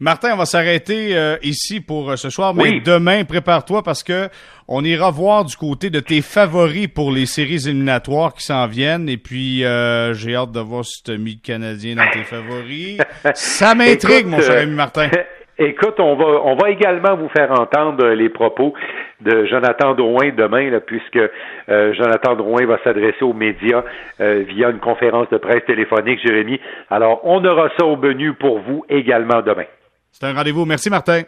Martin, 0.03 0.33
on 0.33 0.37
va 0.39 0.47
s'arrêter 0.47 1.15
euh, 1.15 1.37
ici 1.43 1.83
pour 1.83 2.11
euh, 2.11 2.17
ce 2.17 2.31
soir, 2.31 2.55
mais 2.55 2.81
demain, 2.81 3.25
prépare-toi 3.25 3.83
parce 3.83 4.03
que 4.03 4.31
on 4.67 4.83
ira 4.83 5.11
voir 5.11 5.45
du 5.45 5.55
côté 5.57 5.91
de 5.91 6.01
tes 6.01 6.23
favoris 6.23 6.89
pour 6.89 7.13
les 7.13 7.27
séries 7.27 7.69
éliminatoires 7.69 8.33
qui 8.33 8.43
s'en 8.45 8.67
viennent. 8.67 9.11
Et 9.11 9.19
puis, 9.19 9.63
euh, 9.63 10.15
j'ai 10.15 10.35
hâte 10.35 10.53
de 10.53 10.61
voir 10.61 10.87
si 10.87 11.03
tu 11.03 11.11
as 11.11 11.19
mis 11.19 11.33
le 11.33 11.41
Canadien 11.43 11.97
dans 11.97 12.11
tes 12.11 12.23
favoris. 12.23 12.97
Ça 13.35 13.75
m'intrigue, 13.75 14.27
mon 14.27 14.41
cher 14.41 14.63
ami 14.63 14.75
Martin. 14.75 15.11
Écoute, 15.63 16.01
on 16.01 16.17
va, 16.17 16.25
on 16.25 16.57
va 16.57 16.71
également 16.71 17.17
vous 17.17 17.29
faire 17.29 17.53
entendre 17.53 18.07
les 18.09 18.31
propos 18.31 18.73
de 19.21 19.45
Jonathan 19.45 19.95
Drouin 19.95 20.31
demain, 20.31 20.71
là, 20.71 20.81
puisque 20.81 21.21
Jonathan 21.69 22.35
Drouin 22.35 22.65
va 22.65 22.79
s'adresser 22.83 23.23
aux 23.23 23.35
médias 23.35 23.85
via 24.19 24.71
une 24.71 24.81
conférence 24.81 25.29
de 25.29 25.37
presse 25.37 25.65
téléphonique, 25.67 26.21
Jérémy. 26.25 26.59
Alors, 26.89 27.21
on 27.25 27.45
aura 27.45 27.69
ça 27.79 27.85
au 27.85 27.97
menu 27.97 28.33
pour 28.33 28.61
vous 28.61 28.85
également 28.89 29.43
demain. 29.43 29.67
C'est 30.11 30.27
un 30.27 30.33
rendez-vous. 30.33 30.65
Merci, 30.65 30.89
Martin. 30.89 31.23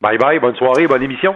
Bye 0.00 0.18
bye. 0.18 0.38
Bonne 0.38 0.56
soirée. 0.56 0.86
Bonne 0.86 1.02
émission. 1.02 1.34